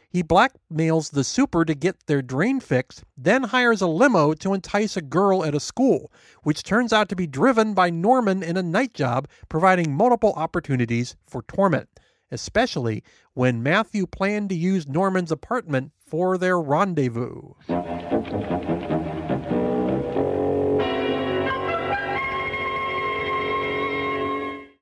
He 0.10 0.24
blackmails 0.24 1.12
the 1.12 1.24
super 1.24 1.66
to 1.66 1.76
get 1.76 2.08
their 2.08 2.22
drain 2.22 2.60
fixed, 2.60 3.04
then 3.18 3.44
hires 3.44 3.82
a 3.82 3.88
limo 3.88 4.34
to 4.36 4.54
entice 4.54 4.96
a 4.96 5.02
girl 5.02 5.44
at 5.44 5.54
a 5.54 5.60
school, 5.60 6.12
which 6.44 6.64
turns 6.64 6.94
out 6.94 7.10
to 7.10 7.16
be 7.16 7.28
driven 7.28 7.74
by 7.74 7.90
Norman 7.90 8.42
in 8.42 8.56
a 8.56 8.64
night 8.64 8.94
job, 8.94 9.28
providing 9.50 9.94
multiple 9.94 10.34
opportunities 10.38 11.18
for 11.28 11.42
torment, 11.44 11.90
especially 12.32 13.04
when 13.34 13.62
Matthew 13.62 14.08
planned 14.08 14.50
to 14.50 14.56
use 14.56 14.88
Norman's 14.88 15.32
apartment 15.32 15.92
for 15.98 16.38
their 16.38 16.60
rendezvous. 16.60 17.54